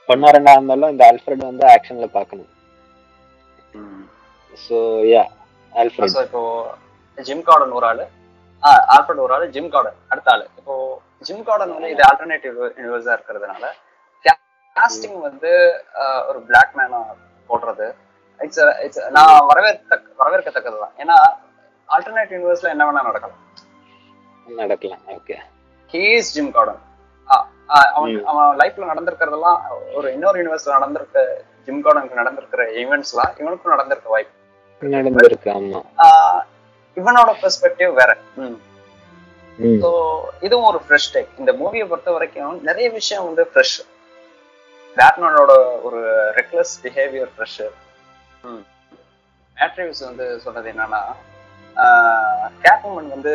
[0.10, 2.50] ஒன்னா ரெண்டா இருந்தாலும் இந்த ஆல்ஃபிரட் வந்து ஆக்ஷன்ல பார்க்கணும்.
[3.80, 4.06] ம்.
[4.66, 4.78] So
[5.14, 5.24] yeah
[5.74, 6.16] Alfred.
[6.28, 6.44] இப்போ
[7.18, 8.06] ஜிம் கார்டன் ஒரு ஆளு.
[8.96, 10.46] ஆல்ஃபர்ட் ஒரு ஆளு ஜிம் கார்டன் அடுத்த ஆளு.
[10.60, 10.76] இப்போ
[11.28, 13.66] ஜிம் கார்டன் வந்து இது ஆல்டர்னேட்டிவ் யூனிவர்ஸா இருக்கிறதுனால
[14.76, 15.52] காஸ்டிங் வந்து
[16.30, 17.00] ஒரு பிளாக் மேனா
[17.50, 17.88] போடுறது.
[18.40, 21.18] இட்ஸ் இட்ஸ் நான் வரவேற்க வரவேற்கத்தக்கது தான் ஏன்னா
[21.90, 23.42] ஆல்டர்னேட் யூனிவர்ஸ்ல என்ன வேணா நடக்கலாம்.
[24.60, 25.38] நடக்கலாம் ஓகே
[25.94, 26.82] ஹீஸ் ஜிம் கார்டன்
[27.94, 28.22] அவன் ம்.
[28.30, 29.60] அவன் லைஃப்ல நடந்திருக்கிறதெல்லாம்
[29.96, 31.18] ஒரு இன்னொரு யூனிவர்ஸ்ல நடந்திருக்க
[31.68, 34.36] ஜிம் கார்டனுக்கு நடந்திருக்கிற ஈவெண்ட்ஸ்லாம் இவனுக்கும் நடந்திருக்க வாய்ப்பு.
[34.82, 35.80] நடந்திருக்கு ஆமா.
[36.98, 38.12] இவனோட பெர்ஸ்பெக்டிவ் வேற.
[39.80, 39.90] ஸோ
[40.42, 43.78] இதுவும் ஒரு ஃப்ரெஷ் டேக் இந்த மூவியை பொறுத்த வரைக்கும் நிறைய விஷயம் வந்து ஃப்ரெஷ்
[44.98, 45.52] பேட்மேனோட
[45.88, 46.00] ஒரு
[46.38, 47.60] ரெக்லஸ் பிஹேவியர் ஃப்ரெஷ்
[49.58, 51.02] மேட்ரிவ்ஸ் வந்து சொன்னது என்னன்னா
[52.64, 53.34] கேட்மன் வந்து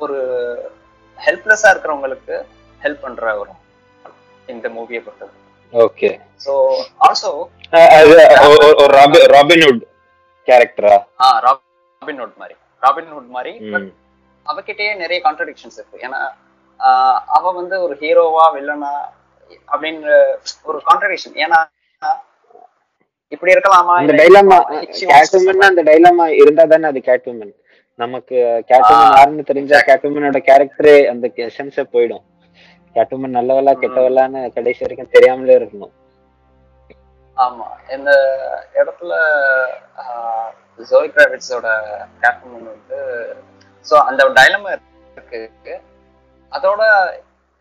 [0.00, 0.18] ஒரு
[1.18, 2.36] ஹெல்ப்லெஸ்ஸா இருக்கிறவங்களுக்கு
[2.80, 3.52] ஹெல்ப் பண்ற ஒரு
[4.48, 5.34] இந்த மூவியை பொறுத்தது
[5.72, 6.10] ஓகே
[6.44, 6.52] ஸோ
[7.00, 7.30] ஆல்சோ
[8.76, 9.82] ஒரு ராபி- ராபின்ஹுட்
[10.48, 12.54] கேரக்டரா ஆ ராபின்ஹுட் மாதிரி.
[12.82, 13.90] ராபின்ஹுட் மாதிரி but ம்
[14.46, 15.98] அவகிட்டயே நிறைய கான்ட்ரடிக்ஷன்ஸ் இருக்கு.
[16.00, 16.20] ஏன்னா
[17.30, 18.92] அவ வந்து ஒரு ஹீரோவா வில்லனா
[19.68, 20.08] அப்படின்ற
[20.64, 21.58] ஒரு கான்ட்ரடிக்ஷன் ஏன்னா
[23.32, 23.94] இப்படி இருக்கலாமா?
[23.98, 24.56] அந்த இல்ல டைலாமா
[25.10, 27.52] கேட்வுமன் அந்த டைலாமா இருந்தா தானே அது கேட்வுமன்
[28.02, 28.36] நமக்கு
[28.70, 32.24] கேட்வுமன் யாருன்னு தெரிஞ்சா கேட்வுமனோட கேரக்டரே அந்த எசன்ஸே போயிடும்.
[32.96, 35.92] கேட்வுமன் நல்லவளா கெட்டவளான்னு கடைசி வரைக்கும் தெரியாமலே இருக்கணும்.
[37.36, 37.66] ஆமா.
[37.96, 38.10] இந்த
[38.80, 39.12] இடத்துல
[40.90, 41.68] ஜோய் கிராவிட்ஸோட
[42.22, 42.98] கேப்டன் வந்து
[43.86, 45.40] ஸோ அந்த டைலமா இருக்கு.
[46.52, 46.82] அதோட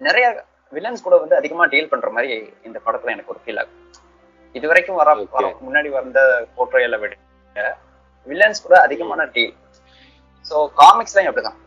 [0.01, 0.25] நிறைய
[0.73, 2.31] வில்லன்ஸ் கூட வந்து அதிகமா டீல் பண்ற மாதிரி
[2.67, 3.77] இந்த படத்துல எனக்கு ஒரு ஃபீல் ஆகும்
[4.55, 5.09] இது வரைக்கும் வர
[5.65, 6.19] முன்னாடி வந்த
[6.57, 7.13] போர்ட்ரையலை விட
[8.27, 9.53] வில்லன்ஸ் கூட அதிகமான டீல்
[10.49, 11.59] ஸோ காமிக்ஸ்லயும் அப்படிதான்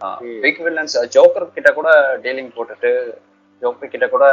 [0.00, 0.40] ம்.
[0.42, 1.88] பிக் வில்லன்ஸ் ஜோக்கர் கிட்ட கூட
[2.24, 2.90] டீலிங் போட்டுட்டு
[3.62, 4.24] ஜோக்கர் கிட்ட கூட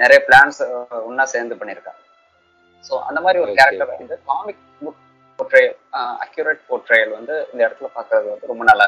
[0.00, 0.60] நிறைய பிளான்ஸ்
[1.06, 2.00] ஒன்னா சேர்ந்து பண்ணியிருக்காங்க
[2.84, 3.52] ஸோ அந்த மாதிரி ஒரு.
[3.58, 4.98] கேரக்டர் இந்த comic book
[5.38, 5.74] portrayal
[6.24, 8.86] accurate portrayal வந்து இந்த இடத்துல பார்க்கறது வந்து ரொம்ப நல்லா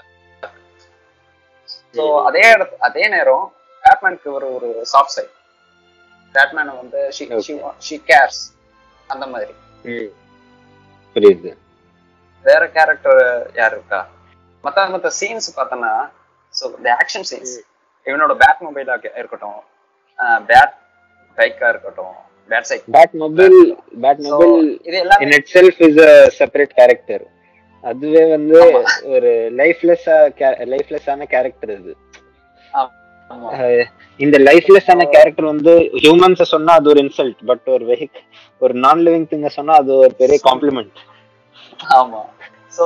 [1.95, 2.05] ஸோ.
[2.29, 3.45] அதே இடத்து அதே நேரம்
[3.83, 5.33] பேட்மேனுக்கு ஒரு ஒரு சாஃப்ட் சைட்
[6.35, 7.01] பேட்மேனை வந்து
[7.87, 8.41] ஷி கேர்ஸ்
[9.09, 9.55] அந்த மாதிரி.
[11.17, 11.51] புரியுது
[12.45, 13.21] வேற கேரக்டர்
[13.59, 14.01] யார் இருக்கா?
[14.65, 15.93] மத்த மத்த சீன்ஸ் பார்த்தோன்னா
[16.55, 17.55] ஸோ இந்த ஆக்ஷன் சீன்ஸ்
[18.07, 19.61] இவனோட பேட் மொபைலா இருக்கட்டும்
[20.49, 20.75] பேட்
[21.39, 22.15] பைக்கா இருக்கட்டும்
[22.51, 23.59] bad சைக் bad mobile
[24.05, 27.25] bad mobile இது எல்லாமே in itself is a separate character
[27.85, 28.59] அதுவே வந்து.
[29.15, 30.07] ஒரு லைஃப்லெஸ்
[30.73, 31.93] லைஃப்லெஸ்ஸான கேரக்டர் இது.
[34.21, 38.19] இந்த லைஃப்லெஸ்ஸான கேரக்டர் வந்து ஹியூமன்ஸ சொன்னா அது ஒரு இன்சல்ட் பட் ஒரு வெஹிக்
[38.61, 40.95] ஒரு நான் லிவிங் திங்க சொன்னா அது ஒரு பெரிய காம்ப்ளிமெண்ட்
[41.97, 42.21] ஆமா.
[42.75, 42.85] சோ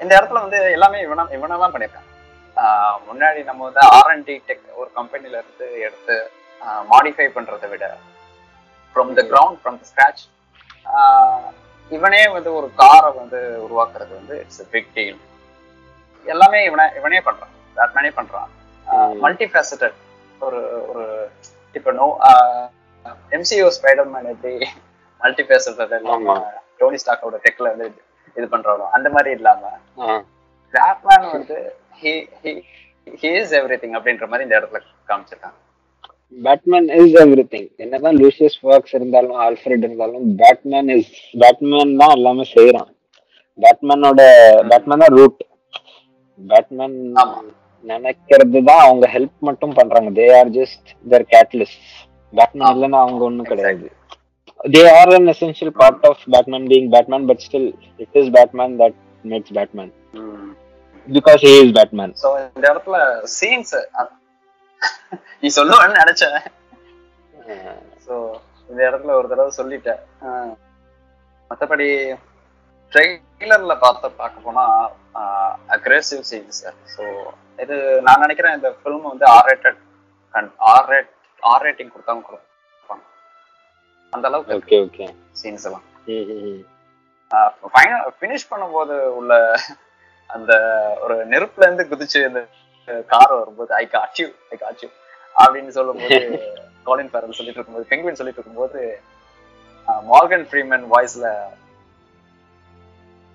[0.00, 2.08] இந்த இடத்துல வந்து எல்லாமே இவனா இவனா தான் பண்ணியிருக்கான்
[2.56, 6.16] ஆஹ் முன்னாடி நம்ம வந்து ஆர்என்டி டெக் ஒரு கம்பெனில இருந்து எடுத்து
[6.88, 7.84] மாடிஃபை பண்றதை விட
[8.94, 10.22] from the ground from the scratch
[11.90, 15.18] இவனே வந்து ஒரு காரை வந்து உருவாக்குறது வந்து இட்ஸ் பிக் டீல்
[16.24, 17.52] எல்லாமே இவனே இவனே பண்றான்.
[17.76, 18.50] பேட்மேனே பண்றான்.
[19.22, 19.96] மல்டி ஃபேசட்டட்
[20.40, 20.60] ஒரு
[20.90, 21.04] ஒரு
[21.74, 22.06] இப்போ நோ
[23.32, 24.54] எம்சிஓ ஸ்பைடர்மேன் எப்படி
[25.20, 26.36] மல்டி ஃபேசட்டட் ஆமா.
[26.78, 27.88] டோனி ஸ்டாக்கோட டெக்ல வந்து
[28.36, 29.62] இது பண்றானோ அந்த மாதிரி இல்லாம.
[30.74, 31.56] பேட்மேன் வந்து
[32.02, 32.12] he
[33.22, 34.80] he is everything அப்படின்ற மாதிரி இந்த இடத்துல
[35.10, 35.58] காமிச்சிருக்காங்க.
[36.44, 41.10] பேட்மேன் இஸ் எவ்ரி திங் என்னதான் லூசியஸ் ஃபாக்ஸ் இருந்தாலும் ஆல்ஃபிரட் இருந்தாலும் பேட்மேன் இஸ்
[41.42, 42.90] பேட்மேன் தான் எல்லாமே செய்யறான்
[43.58, 44.20] பேட்மேனோட
[44.70, 45.40] பேட்மேன் தான் ரூட்
[46.40, 46.96] பேட்மேன்.
[47.84, 50.10] நினைக்கிறது தான் அவங்க ஹெல்ப் மட்டும் பண்றாங்க.
[50.18, 51.82] They are just their catalyst
[52.32, 52.70] Batman.
[52.74, 53.86] இல்லைன்னா அவங்க ஒண்ணும் கிடையாது.
[54.62, 57.68] They are an essential part of Batman being Batman but still
[58.02, 59.92] it is Batman that makes Batman
[61.08, 62.98] because he is Batman so இந்த இடத்துல
[63.38, 63.74] சீன்ஸ்
[65.42, 66.36] நீ சொல்லுவேன்னு நினைச்சேன்.
[68.06, 68.14] சோ
[68.70, 70.00] இந்த இடத்துல ஒரு தடவை சொல்லிட்டேன்.
[71.50, 71.88] மத்தபடி
[72.92, 74.64] ட்ரெய்லர்ல பார்த்த பார்க்க போனா
[75.76, 76.60] அக்ரெசிவ் சீன்ஸ்
[76.94, 77.02] ஸோ
[77.58, 79.80] இது நான் நினைக்கிறேன் இந்த ஃபிலிம் வந்து R rated
[80.74, 82.50] R rate R rating கொடுத்தாங்க கொடுப்பாங்க
[84.12, 85.04] அந்த அளவுக்கு ஓகே ஓகே.
[85.40, 85.84] சீன்ஸ் எல்லாம்.
[87.72, 89.32] ஃபைனல் ஃபினிஷ் பண்ணும்போது உள்ள
[90.30, 90.52] அந்த
[91.04, 92.40] ஒரு நெருப்புல இருந்து குதிச்சு இந்த
[93.12, 94.90] கார் வரும்போது I got you I got you
[95.36, 96.18] அப்படின்னு சொல்லும்போது
[96.86, 98.80] காலின் ஃபேரல் சொல்லிட்டு இருக்கும்போது பெங்குவின் சொல்லிட்டு இருக்கும்போது
[100.08, 101.26] மார்கன் ஃப்ரீமன் வாய்ஸ்ல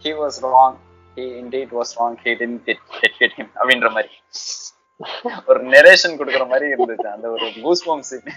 [0.03, 0.78] he was wrong
[1.17, 4.11] he indeed was wrong he didn't get him அப்படின்ற மாதிரி.
[5.49, 8.28] ஒரு நெரேஷன் கொடுக்குற மாதிரி இருந்துச்சு அந்த ஒரு கூஸ் சீன்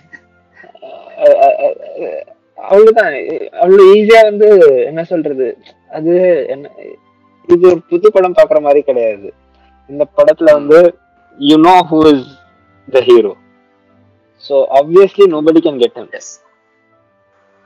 [2.59, 3.12] அவ்வளவுதான்.
[3.62, 4.49] அவ்வளவு ஈஸியா வந்து
[4.91, 5.47] என்ன சொல்றது?
[5.97, 6.12] அது
[6.55, 6.72] என்ன
[7.49, 9.28] இது ஒரு புது படம் பாக்குற மாதிரி கிடையாது.
[9.91, 10.78] இந்த படத்துல வந்து
[11.39, 12.28] you know who is
[12.97, 13.33] the hero
[14.45, 16.31] so obviously nobody can get him as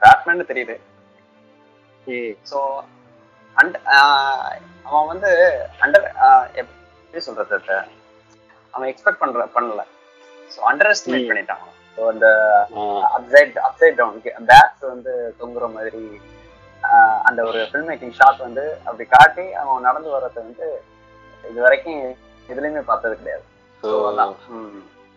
[0.03, 0.77] Batman தெரியுது.
[2.51, 2.59] ஸோ
[3.57, 3.77] அண்ட்
[4.87, 5.31] அவன் வந்து
[5.85, 6.07] அண்டர்
[6.61, 7.77] எப்படி சொல்றது?
[8.75, 9.83] அவன் எக்ஸ்பெக்ட் பண்ற பண்ணல.
[10.55, 10.59] So
[10.95, 11.29] underestimate.
[11.31, 11.63] பண்ணிட்டான்.
[11.97, 12.27] ஸோ அந்த
[13.17, 14.21] அப்சைட் அப்சைட் டவுன்
[14.51, 16.05] பேக்ஸ் வந்து தொங்குற மாதிரி
[17.29, 20.67] அந்த ஒரு ஃபில்ம் மேக்கிங் ஷாட் வந்து அப்படி காட்டி அவன் நடந்து வர்றதை வந்து
[21.45, 22.01] இது வரைக்கும்
[22.49, 23.45] இதுலயுமே பார்த்தது கிடையாது.
[23.83, 24.35] ஸோ அதான்.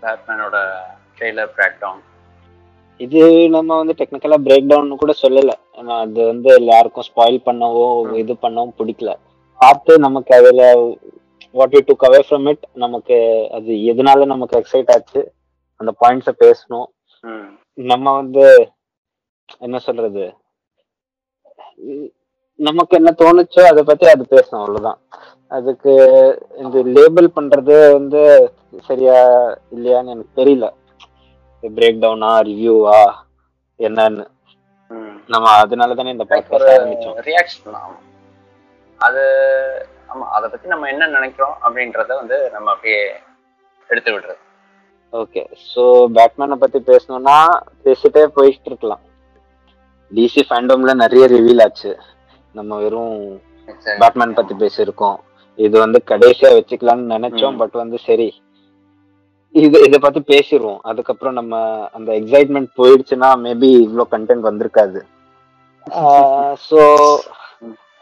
[0.04, 0.58] பேட்மேனோட
[1.18, 2.04] ட்ரெய்லர் பிரேக் டவுன்
[3.00, 3.22] இது
[3.56, 5.52] நம்ம வந்து டெக்னிக்கலா பிரேக் டவுன் கூட சொல்லல.
[5.98, 7.86] அது வந்து யாருக்கும் ஸ்பாயில் பண்ணவோ
[8.22, 9.12] இது பண்ணவும் பிடிக்கல.
[9.60, 10.64] பார்த்து நமக்கு அதுல
[11.56, 13.18] what you took away from it நமக்கு
[13.58, 15.22] அது எதனால நமக்கு எக்ஸைட் ஆச்சு
[15.80, 16.88] அந்த பாயிண்ட்ஸை பேசணும்.
[17.92, 18.46] நம்ம வந்து
[19.66, 20.26] என்ன சொல்றது?
[22.60, 25.00] நமக்கு என்ன தோணுச்சோ அதை பத்தி அது பேசணும் அவ்வளவுதான்.
[25.52, 25.94] அதுக்கு
[26.64, 28.22] இந்த லேபிள் பண்றது வந்து
[28.88, 29.20] சரியா
[29.76, 30.68] இல்லையான்னு எனக்கு தெரியல.
[31.64, 33.00] பிரேக் டவுனா ரிவ்யூவா
[33.80, 34.26] என்னன்னு.
[35.34, 37.18] நம்ம அதனால தானே இந்த பாட்காஸ்ட் ஆரம்பிச்சோம்.
[37.30, 38.04] ரியாக்ஷன் ஆகும்
[39.00, 39.24] அது
[40.12, 43.02] ஆமா அதை பத்தி நம்ம என்ன நினைக்கிறோம் அப்படின்றத வந்து நம்ம அப்படியே
[43.90, 44.44] எடுத்து விடுறது
[45.22, 45.84] ஓகே ஸோ
[46.16, 47.38] பேட்மேனை பத்தி பேசணும்னா
[47.86, 49.04] பேசிட்டே போயிட்டு இருக்கலாம்
[50.12, 51.92] டிசி ஃபேண்டோம்ல நிறைய ரிவீல் ஆச்சு.
[52.56, 53.16] நம்ம வெறும்
[54.02, 55.18] பேட்மேன் பத்தி பேசியிருக்கோம்.
[55.60, 57.58] இது வந்து கடைசியா வச்சுக்கலாம்னு நினைச்சோம்.
[57.62, 58.30] பட் வந்து சரி.
[59.56, 60.80] இது இத பத்தி பேசிடுவோம்.
[60.90, 61.62] அதுக்கப்புறம் நம்ம
[61.98, 65.00] அந்த எக்ஸைட்மெண்ட் போயிடுச்சுன்னா மேபி இவ்ளோ கண்டென்ட் வந்திருக்காது.
[66.68, 66.80] ஸோ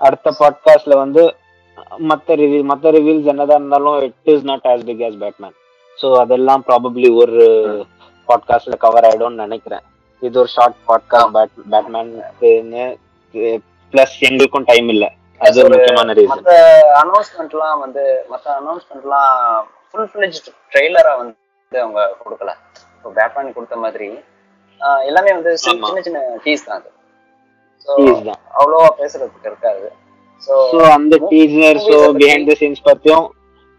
[0.01, 1.23] அடுத்த பாட்காஸ்ட்ல வந்து
[2.09, 5.55] மத்த ரிவ்யூ மத்த ரிவ்யூஸ் என்னதான் இருந்தாலும் it is not as big as Batman
[5.99, 7.43] so அதெல்லாம் ப்ராபப்ளி ஒரு
[8.27, 9.83] பாட்காஸ்ட்ல கவர் ஆயிடும்னு நினைக்கிறேன்.
[10.21, 12.83] இது ஒரு ஷார்ட் பாட்காஸ்ட் பேட் பேட்மேனுக்குன்னு
[13.93, 15.05] பிளஸ் எங்களுக்கும் டைம் இல்ல.
[15.41, 16.53] அது ஒரு முக்கியமான ரீசன் மத்த
[17.01, 19.33] அனௌன்ஸ்மெண்ட்லாம் வந்து மத்த அனௌன்ஸ்மெண்ட்லாம்
[19.89, 22.51] ஃபுல் ஃபிளெஜ்ட் ட்ரெய்லரா வந்து அவங்க கொடுக்கல.
[22.95, 24.09] இப்போ பேட்மேன் கொடுத்த மாதிரி
[25.09, 25.51] எல்லாமே வந்து.
[25.65, 26.89] சின்ன சின்ன டீஸ் தான் அது.
[28.59, 29.87] அவ்வளோவா பேசுறதுக்கு இருக்காது.
[30.43, 30.53] ஸோ
[30.97, 33.25] அந்த teaser so behind the scenes பத்தியும்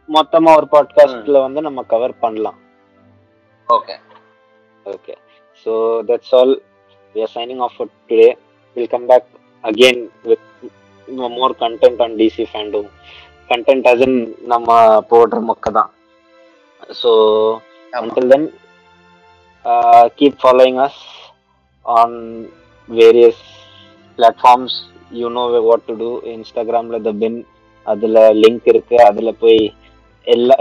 [0.08, 2.58] மொத்தமா ஒரு பாட்காஸ்ட்ல வந்து நம்ம கவர் பண்ணலாம்
[3.68, 3.94] okay
[6.08, 6.50] that's all.
[7.14, 8.36] We are signing off for today.
[8.76, 9.24] We'll come back
[9.64, 10.42] again with
[11.08, 12.86] m- more content on DC fandom.
[13.48, 15.90] Content as in நம்ம போடுற மொக்க தான்
[17.02, 17.10] so
[17.92, 18.44] until then
[19.64, 20.96] uh, keep following us
[21.86, 22.10] on
[22.88, 23.38] various
[24.18, 24.72] platforms
[25.10, 27.46] you know what to do இன்ஸ்டாகிராம்ல த பின்
[27.82, 29.74] அதுல link இருக்கு அதுல போய்
[30.34, 30.54] எல்லா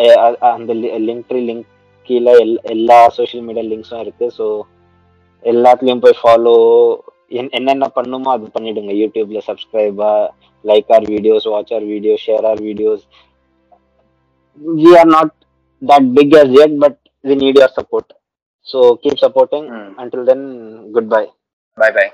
[0.55, 0.73] அந்த
[1.07, 1.67] லிங்க் லிங்க்
[2.09, 4.25] கீழே எல் எல்லா சோஷியல் மீடியா லிங்க்ஸும் இருக்கு.
[4.37, 4.45] ஸோ
[5.51, 6.55] எல்லாத்துலயும் போய் ஃபாலோ
[7.59, 8.91] என்னென்ன பண்ணுமோ அது பண்ணிடுங்க.
[9.01, 10.11] யூடியூப்ல சப்ஸ்கிரைபா
[10.65, 13.03] like our videos watch our videos share our videos
[14.83, 15.33] we are not
[15.81, 16.99] that big as yet but
[17.29, 18.07] we need your support.
[18.67, 19.65] So keep supporting.
[19.77, 20.43] ம் until then
[20.97, 21.27] goodbye.
[21.77, 22.07] Bye bye